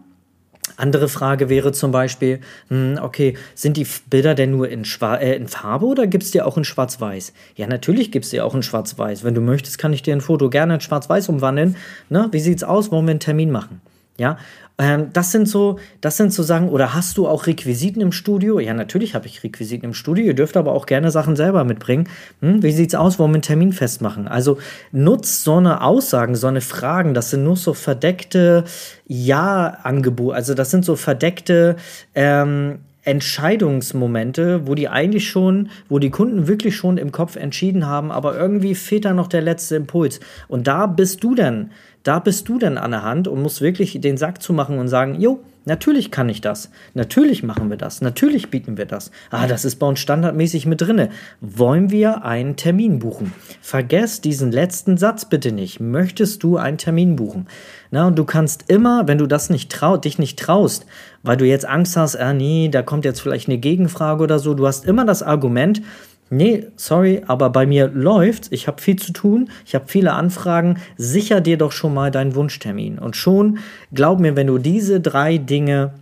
Andere 0.77 1.07
Frage 1.07 1.49
wäre 1.49 1.71
zum 1.71 1.91
Beispiel, 1.91 2.39
hm, 2.69 2.99
okay, 3.01 3.37
sind 3.53 3.77
die 3.77 3.87
Bilder 4.09 4.35
denn 4.35 4.51
nur 4.51 4.69
in, 4.69 4.85
Schwa 4.85 5.15
äh, 5.15 5.35
in 5.35 5.47
Farbe 5.47 5.85
oder 5.85 6.07
gibt 6.07 6.23
es 6.23 6.31
die 6.31 6.41
auch 6.41 6.57
in 6.57 6.65
Schwarz-Weiß? 6.65 7.33
Ja, 7.55 7.67
natürlich 7.67 8.11
gibt 8.11 8.25
es 8.25 8.31
die 8.31 8.41
auch 8.41 8.53
in 8.53 8.63
Schwarz-Weiß. 8.63 9.23
Wenn 9.23 9.35
du 9.35 9.41
möchtest, 9.41 9.77
kann 9.77 9.93
ich 9.93 10.03
dir 10.03 10.13
ein 10.13 10.21
Foto 10.21 10.49
gerne 10.49 10.75
in 10.75 10.81
Schwarz-Weiß 10.81 11.29
umwandeln. 11.29 11.75
Ne? 12.09 12.27
Wie 12.31 12.39
sieht's 12.39 12.63
aus? 12.63 12.91
Wollen 12.91 13.05
wir 13.05 13.11
einen 13.11 13.19
Termin 13.19 13.51
machen? 13.51 13.81
Ja, 14.17 14.37
ähm, 14.77 15.09
das 15.11 15.31
sind 15.31 15.47
so, 15.47 15.77
das 16.01 16.17
sind 16.17 16.33
so 16.33 16.43
Sachen, 16.43 16.69
oder 16.69 16.93
hast 16.93 17.17
du 17.17 17.27
auch 17.27 17.47
Requisiten 17.47 18.01
im 18.01 18.11
Studio? 18.11 18.59
Ja, 18.59 18.73
natürlich 18.73 19.13
habe 19.13 19.25
ich 19.25 19.43
Requisiten 19.43 19.85
im 19.85 19.93
Studio. 19.93 20.25
Ihr 20.25 20.33
dürft 20.33 20.55
aber 20.57 20.71
auch 20.71 20.85
gerne 20.85 21.11
Sachen 21.11 21.35
selber 21.35 21.63
mitbringen. 21.63 22.07
Hm, 22.41 22.63
wie 22.63 22.71
sieht's 22.71 22.95
aus? 22.95 23.19
Wollen 23.19 23.31
wir 23.31 23.35
einen 23.35 23.41
Termin 23.41 23.73
festmachen? 23.73 24.27
Also 24.27 24.57
nutzt 24.91 25.43
so 25.43 25.57
eine 25.57 25.81
Aussagen, 25.81 26.35
so 26.35 26.47
eine 26.47 26.61
Fragen. 26.61 27.13
Das 27.13 27.29
sind 27.29 27.43
nur 27.43 27.57
so 27.57 27.73
verdeckte 27.73 28.63
Ja-Angebote. 29.07 30.35
Also 30.35 30.53
das 30.53 30.71
sind 30.71 30.85
so 30.85 30.95
verdeckte 30.95 31.75
ähm, 32.13 32.79
Entscheidungsmomente, 33.05 34.67
wo 34.67 34.75
die 34.75 34.89
eigentlich 34.89 35.29
schon, 35.29 35.69
wo 35.89 35.99
die 35.99 36.09
Kunden 36.09 36.47
wirklich 36.47 36.75
schon 36.75 36.97
im 36.97 37.11
Kopf 37.11 37.35
entschieden 37.35 37.85
haben, 37.85 38.11
aber 38.11 38.35
irgendwie 38.35 38.75
fehlt 38.75 39.05
da 39.05 39.13
noch 39.13 39.27
der 39.27 39.41
letzte 39.41 39.75
Impuls. 39.75 40.19
Und 40.47 40.67
da 40.67 40.87
bist 40.87 41.23
du 41.23 41.35
dann 41.35 41.71
da 42.05 42.19
bist 42.19 42.47
du 42.47 42.59
dann 42.59 42.77
an 42.77 42.91
der 42.91 43.03
Hand 43.03 43.27
und 43.27 43.41
musst 43.41 43.61
wirklich 43.61 43.99
den 43.99 44.15
Sack 44.15 44.39
zumachen 44.39 44.77
und 44.77 44.87
sagen, 44.87 45.19
jo, 45.19 45.39
natürlich 45.65 46.11
kann 46.11 46.29
ich 46.29 46.39
das. 46.39 46.69
Natürlich 46.93 47.41
machen 47.41 47.71
wir 47.71 47.77
das. 47.77 47.99
Natürlich 48.01 48.51
bieten 48.51 48.77
wir 48.77 48.85
das. 48.85 49.09
Ah, 49.31 49.47
das 49.47 49.65
ist 49.65 49.77
bei 49.77 49.87
uns 49.87 49.99
standardmäßig 49.99 50.67
mit 50.67 50.81
drinne. 50.81 51.09
Wollen 51.41 51.89
wir 51.89 52.23
einen 52.23 52.57
Termin 52.57 52.99
buchen? 52.99 53.33
Vergesst 53.59 54.23
diesen 54.23 54.51
letzten 54.51 54.97
Satz 54.97 55.25
bitte 55.25 55.51
nicht. 55.51 55.79
Möchtest 55.79 56.43
du 56.43 56.57
einen 56.57 56.77
Termin 56.77 57.15
buchen? 57.15 57.47
Na, 57.89 58.05
und 58.05 58.19
du 58.19 58.23
kannst 58.23 58.69
immer, 58.69 59.07
wenn 59.07 59.17
du 59.17 59.25
das 59.25 59.49
nicht 59.49 59.71
trau 59.71 59.97
dich 59.97 60.19
nicht 60.19 60.37
traust, 60.37 60.85
weil 61.23 61.37
du 61.37 61.45
jetzt 61.45 61.65
Angst 61.65 61.97
hast, 61.97 62.17
ah 62.17 62.33
nee, 62.33 62.69
da 62.69 62.83
kommt 62.83 63.03
jetzt 63.03 63.19
vielleicht 63.19 63.49
eine 63.49 63.57
Gegenfrage 63.57 64.23
oder 64.23 64.37
so, 64.37 64.53
du 64.53 64.67
hast 64.67 64.85
immer 64.85 65.05
das 65.05 65.23
Argument, 65.23 65.81
Nee, 66.29 66.67
sorry, 66.75 67.21
aber 67.27 67.49
bei 67.51 67.65
mir 67.65 67.87
läuft's. 67.87 68.47
Ich 68.51 68.67
habe 68.67 68.81
viel 68.81 68.95
zu 68.95 69.13
tun, 69.13 69.49
ich 69.65 69.75
habe 69.75 69.85
viele 69.87 70.13
Anfragen. 70.13 70.79
Sicher 70.97 71.39
dir 71.39 71.57
doch 71.57 71.71
schon 71.71 71.93
mal 71.93 72.09
deinen 72.09 72.35
Wunschtermin. 72.35 72.97
Und 72.97 73.15
schon, 73.15 73.59
glaub 73.93 74.19
mir, 74.19 74.35
wenn 74.35 74.47
du 74.47 74.57
diese 74.57 74.99
drei 74.99 75.37
Dinge 75.37 75.93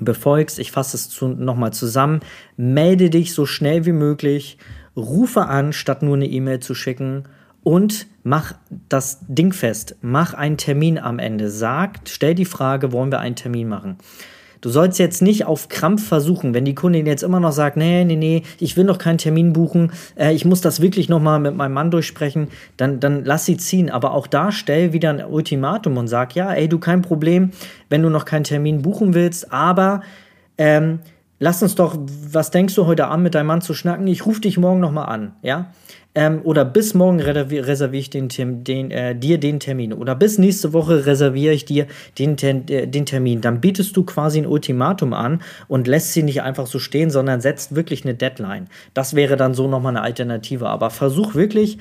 befolgst, 0.00 0.58
ich 0.58 0.72
fasse 0.72 0.96
es 0.96 1.10
zu, 1.10 1.28
nochmal 1.28 1.72
zusammen, 1.72 2.20
melde 2.56 3.10
dich 3.10 3.34
so 3.34 3.44
schnell 3.44 3.84
wie 3.84 3.92
möglich, 3.92 4.58
rufe 4.96 5.46
an, 5.46 5.72
statt 5.72 6.02
nur 6.02 6.16
eine 6.16 6.26
E-Mail 6.26 6.60
zu 6.60 6.74
schicken 6.74 7.24
und 7.62 8.06
mach 8.22 8.54
das 8.88 9.18
Ding 9.28 9.52
fest. 9.52 9.96
Mach 10.00 10.32
einen 10.32 10.56
Termin 10.56 10.98
am 10.98 11.18
Ende. 11.18 11.50
Sag, 11.50 12.00
stell 12.06 12.34
die 12.34 12.46
Frage, 12.46 12.92
wollen 12.92 13.12
wir 13.12 13.20
einen 13.20 13.36
Termin 13.36 13.68
machen? 13.68 13.98
Du 14.60 14.70
sollst 14.70 14.98
jetzt 14.98 15.22
nicht 15.22 15.46
auf 15.46 15.68
Krampf 15.68 16.06
versuchen, 16.06 16.54
wenn 16.54 16.64
die 16.64 16.74
Kundin 16.74 17.06
jetzt 17.06 17.22
immer 17.22 17.40
noch 17.40 17.52
sagt, 17.52 17.76
nee, 17.76 18.04
nee, 18.04 18.16
nee, 18.16 18.42
ich 18.58 18.76
will 18.76 18.84
noch 18.84 18.98
keinen 18.98 19.18
Termin 19.18 19.52
buchen, 19.52 19.92
äh, 20.16 20.32
ich 20.32 20.44
muss 20.44 20.60
das 20.60 20.80
wirklich 20.80 21.08
noch 21.08 21.20
mal 21.20 21.38
mit 21.38 21.56
meinem 21.56 21.74
Mann 21.74 21.90
durchsprechen, 21.90 22.48
dann, 22.76 23.00
dann 23.00 23.24
lass 23.24 23.44
sie 23.44 23.56
ziehen. 23.56 23.90
Aber 23.90 24.12
auch 24.12 24.26
da 24.26 24.52
stell 24.52 24.92
wieder 24.92 25.10
ein 25.10 25.24
Ultimatum 25.24 25.96
und 25.96 26.08
sag, 26.08 26.34
ja, 26.34 26.52
ey, 26.52 26.68
du 26.68 26.78
kein 26.78 27.02
Problem, 27.02 27.50
wenn 27.88 28.02
du 28.02 28.10
noch 28.10 28.24
keinen 28.24 28.44
Termin 28.44 28.82
buchen 28.82 29.14
willst, 29.14 29.52
aber 29.52 30.02
ähm, 30.56 31.00
lass 31.38 31.62
uns 31.62 31.74
doch, 31.74 31.96
was 32.30 32.50
denkst 32.50 32.74
du 32.74 32.86
heute 32.86 33.06
Abend 33.06 33.24
mit 33.24 33.34
deinem 33.34 33.46
Mann 33.46 33.60
zu 33.60 33.74
schnacken? 33.74 34.06
Ich 34.06 34.26
rufe 34.26 34.40
dich 34.40 34.58
morgen 34.58 34.80
noch 34.80 34.92
mal 34.92 35.04
an, 35.04 35.32
ja? 35.42 35.70
Ähm, 36.14 36.40
oder 36.42 36.64
bis 36.64 36.94
morgen 36.94 37.20
reserviere 37.20 38.00
ich 38.00 38.10
den, 38.10 38.28
den, 38.28 38.90
äh, 38.90 39.14
dir 39.14 39.38
den 39.38 39.60
Termin. 39.60 39.92
Oder 39.92 40.14
bis 40.14 40.38
nächste 40.38 40.72
Woche 40.72 41.06
reserviere 41.06 41.52
ich 41.52 41.64
dir 41.64 41.86
den, 42.18 42.36
äh, 42.40 42.88
den 42.88 43.06
Termin. 43.06 43.40
Dann 43.40 43.60
bietest 43.60 43.96
du 43.96 44.04
quasi 44.04 44.38
ein 44.38 44.46
Ultimatum 44.46 45.12
an 45.12 45.42
und 45.68 45.86
lässt 45.86 46.14
sie 46.14 46.22
nicht 46.22 46.42
einfach 46.42 46.66
so 46.66 46.78
stehen, 46.78 47.10
sondern 47.10 47.40
setzt 47.40 47.76
wirklich 47.76 48.04
eine 48.04 48.14
Deadline. 48.14 48.68
Das 48.94 49.14
wäre 49.14 49.36
dann 49.36 49.54
so 49.54 49.68
nochmal 49.68 49.96
eine 49.96 50.02
Alternative. 50.02 50.68
Aber 50.68 50.90
versuch 50.90 51.34
wirklich, 51.34 51.78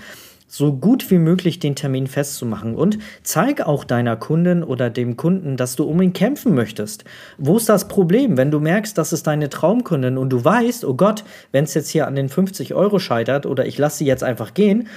so 0.48 0.74
gut 0.74 1.12
wie 1.12 1.18
möglich 1.18 1.60
den 1.60 1.76
Termin 1.76 2.08
festzumachen 2.08 2.76
und 2.76 2.98
zeig 3.22 3.62
auch 3.62 3.84
deiner 3.84 4.16
Kundin 4.16 4.64
oder 4.64 4.90
dem 4.90 5.18
Kunden, 5.18 5.58
dass 5.58 5.76
du 5.76 5.84
um 5.84 6.02
ihn 6.02 6.14
kämpfen 6.14 6.56
möchtest. 6.56 7.04
Wo 7.38 7.58
ist 7.58 7.70
das 7.70 7.88
Problem? 7.90 8.38
Wenn 8.38 8.50
du 8.50 8.60
merkst, 8.60 8.98
das 8.98 9.12
ist 9.12 9.28
deine 9.28 9.50
Traumkundin 9.50 10.18
und 10.18 10.30
du 10.30 10.44
weißt, 10.44 10.86
oh 10.86 10.94
Gott, 10.94 11.26
wenn 11.52 11.66
es 11.66 11.74
jetzt 11.74 11.90
hier 11.90 12.08
an 12.08 12.16
den 12.16 12.30
50 12.30 12.74
Euro 12.74 12.98
scheitert 13.00 13.46
oder 13.46 13.66
ich 13.66 13.78
lasse 13.78 13.98
sie 13.98 14.06
jetzt 14.06 14.24
einfach 14.24 14.54
gehen, 14.54 14.88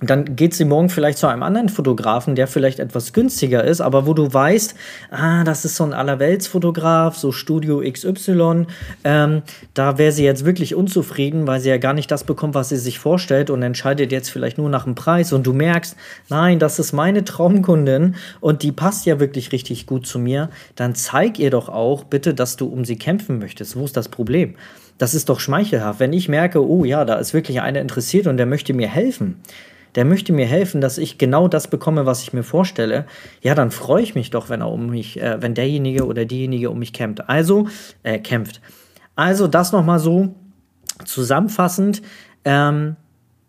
dann 0.00 0.36
geht 0.36 0.54
sie 0.54 0.64
morgen 0.64 0.88
vielleicht 0.88 1.18
zu 1.18 1.26
einem 1.26 1.42
anderen 1.42 1.68
Fotografen, 1.68 2.34
der 2.34 2.46
vielleicht 2.46 2.78
etwas 2.78 3.12
günstiger 3.12 3.64
ist, 3.64 3.80
aber 3.80 4.06
wo 4.06 4.14
du 4.14 4.32
weißt, 4.32 4.74
ah, 5.10 5.44
das 5.44 5.64
ist 5.64 5.76
so 5.76 5.84
ein 5.84 5.92
Allerweltsfotograf, 5.92 7.16
so 7.16 7.32
Studio 7.32 7.82
XY, 7.82 8.66
ähm, 9.04 9.42
da 9.74 9.98
wäre 9.98 10.12
sie 10.12 10.24
jetzt 10.24 10.44
wirklich 10.44 10.74
unzufrieden, 10.74 11.46
weil 11.46 11.60
sie 11.60 11.68
ja 11.68 11.76
gar 11.76 11.92
nicht 11.92 12.10
das 12.10 12.24
bekommt, 12.24 12.54
was 12.54 12.70
sie 12.70 12.78
sich 12.78 12.98
vorstellt 12.98 13.50
und 13.50 13.62
entscheidet 13.62 14.10
jetzt 14.10 14.30
vielleicht 14.30 14.58
nur 14.58 14.70
nach 14.70 14.84
dem 14.84 14.94
Preis 14.94 15.32
und 15.32 15.46
du 15.46 15.52
merkst, 15.52 15.96
nein, 16.28 16.58
das 16.58 16.78
ist 16.78 16.92
meine 16.92 17.24
Traumkundin 17.24 18.16
und 18.40 18.62
die 18.62 18.72
passt 18.72 19.04
ja 19.04 19.20
wirklich 19.20 19.52
richtig 19.52 19.86
gut 19.86 20.06
zu 20.06 20.18
mir, 20.18 20.48
dann 20.76 20.94
zeig 20.94 21.38
ihr 21.38 21.50
doch 21.50 21.68
auch 21.68 22.04
bitte, 22.04 22.32
dass 22.32 22.56
du 22.56 22.66
um 22.66 22.84
sie 22.84 22.96
kämpfen 22.96 23.38
möchtest. 23.38 23.76
Wo 23.76 23.84
ist 23.84 23.96
das 23.96 24.08
Problem? 24.08 24.54
Das 24.96 25.14
ist 25.14 25.30
doch 25.30 25.40
schmeichelhaft. 25.40 25.98
Wenn 25.98 26.12
ich 26.12 26.28
merke, 26.28 26.62
oh 26.62 26.84
ja, 26.84 27.06
da 27.06 27.14
ist 27.14 27.32
wirklich 27.32 27.62
einer 27.62 27.80
interessiert 27.80 28.26
und 28.26 28.36
der 28.36 28.44
möchte 28.44 28.74
mir 28.74 28.88
helfen, 28.88 29.40
der 29.94 30.04
möchte 30.04 30.32
mir 30.32 30.46
helfen, 30.46 30.80
dass 30.80 30.98
ich 30.98 31.18
genau 31.18 31.48
das 31.48 31.68
bekomme, 31.68 32.06
was 32.06 32.22
ich 32.22 32.32
mir 32.32 32.42
vorstelle, 32.42 33.06
ja, 33.42 33.54
dann 33.54 33.70
freue 33.70 34.02
ich 34.02 34.14
mich 34.14 34.30
doch, 34.30 34.48
wenn 34.48 34.60
er 34.60 34.70
um 34.70 34.88
mich, 34.88 35.20
äh, 35.20 35.40
wenn 35.42 35.54
derjenige 35.54 36.06
oder 36.06 36.24
diejenige 36.24 36.70
um 36.70 36.78
mich 36.78 36.92
kämpft. 36.92 37.28
Also, 37.28 37.68
äh, 38.02 38.18
kämpft. 38.18 38.60
Also, 39.16 39.46
das 39.46 39.72
nochmal 39.72 39.98
so 39.98 40.34
zusammenfassend. 41.04 42.02
Ähm, 42.44 42.96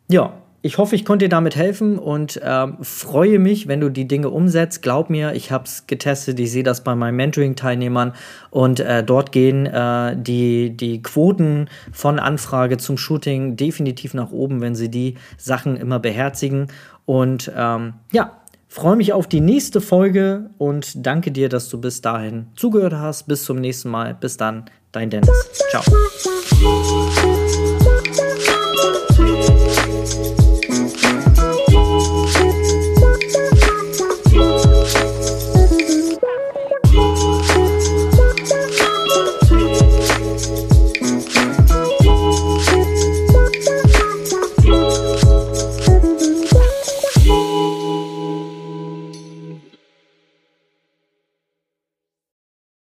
ja, 0.09 0.33
ich 0.63 0.77
hoffe, 0.77 0.95
ich 0.95 1.05
konnte 1.05 1.25
dir 1.25 1.29
damit 1.29 1.55
helfen 1.55 1.97
und 1.97 2.39
ähm, 2.43 2.77
freue 2.81 3.39
mich, 3.39 3.67
wenn 3.67 3.79
du 3.79 3.89
die 3.89 4.07
Dinge 4.07 4.29
umsetzt. 4.29 4.81
Glaub 4.81 5.09
mir, 5.09 5.33
ich 5.33 5.51
habe 5.51 5.63
es 5.63 5.87
getestet, 5.87 6.39
ich 6.39 6.51
sehe 6.51 6.63
das 6.63 6.83
bei 6.83 6.93
meinen 6.95 7.15
Mentoring-Teilnehmern 7.15 8.13
und 8.51 8.79
äh, 8.79 9.03
dort 9.03 9.31
gehen 9.31 9.65
äh, 9.65 10.15
die, 10.15 10.75
die 10.77 11.01
Quoten 11.01 11.67
von 11.91 12.19
Anfrage 12.19 12.77
zum 12.77 12.97
Shooting 12.97 13.55
definitiv 13.55 14.13
nach 14.13 14.31
oben, 14.31 14.61
wenn 14.61 14.75
sie 14.75 14.89
die 14.89 15.15
Sachen 15.37 15.77
immer 15.77 15.99
beherzigen. 15.99 16.67
Und 17.05 17.51
ähm, 17.55 17.93
ja, 18.11 18.37
freue 18.67 18.95
mich 18.95 19.13
auf 19.13 19.27
die 19.27 19.41
nächste 19.41 19.81
Folge 19.81 20.51
und 20.59 21.05
danke 21.05 21.31
dir, 21.31 21.49
dass 21.49 21.69
du 21.69 21.81
bis 21.81 22.01
dahin 22.01 22.47
zugehört 22.55 22.93
hast. 22.93 23.27
Bis 23.27 23.43
zum 23.45 23.57
nächsten 23.57 23.89
Mal. 23.89 24.13
Bis 24.13 24.37
dann, 24.37 24.65
dein 24.91 25.09
Dennis. 25.09 25.29
Ciao. 25.71 25.83